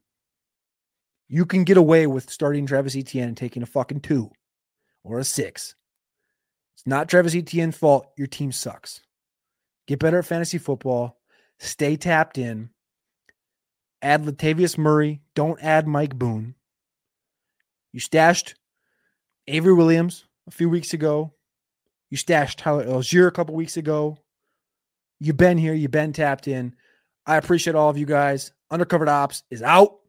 You 1.29 1.47
can 1.47 1.63
get 1.63 1.77
away 1.77 2.05
with 2.05 2.29
starting 2.29 2.67
Travis 2.67 2.95
Etienne 2.95 3.29
and 3.29 3.37
taking 3.37 3.63
a 3.63 3.65
fucking 3.65 4.01
two 4.01 4.29
or 5.03 5.17
a 5.17 5.23
six. 5.23 5.73
It's 6.75 6.85
not 6.85 7.09
Travis 7.09 7.33
Etienne's 7.33 7.77
fault. 7.77 8.11
Your 8.15 8.27
team 8.27 8.51
sucks. 8.51 9.01
Get 9.87 9.97
better 9.97 10.19
at 10.19 10.27
fantasy 10.27 10.59
football. 10.59 11.17
Stay 11.59 11.95
tapped 11.95 12.37
in. 12.37 12.69
Add 14.01 14.25
Latavius 14.25 14.77
Murray. 14.77 15.21
Don't 15.35 15.63
add 15.63 15.87
Mike 15.87 16.15
Boone. 16.15 16.55
You 17.93 17.99
stashed 17.99 18.55
Avery 19.47 19.73
Williams 19.73 20.25
a 20.47 20.51
few 20.51 20.69
weeks 20.69 20.93
ago. 20.93 21.33
You 22.09 22.17
stashed 22.17 22.59
Tyler 22.59 22.85
Allgeier 22.85 23.27
a 23.27 23.31
couple 23.31 23.55
weeks 23.55 23.77
ago. 23.77 24.17
You've 25.19 25.37
been 25.37 25.57
here. 25.57 25.73
You've 25.73 25.91
been 25.91 26.13
tapped 26.13 26.47
in. 26.47 26.75
I 27.25 27.37
appreciate 27.37 27.75
all 27.75 27.89
of 27.89 27.97
you 27.97 28.05
guys. 28.05 28.51
Undercovered 28.71 29.07
Opps 29.07 29.43
is 29.49 29.61
out. 29.61 29.99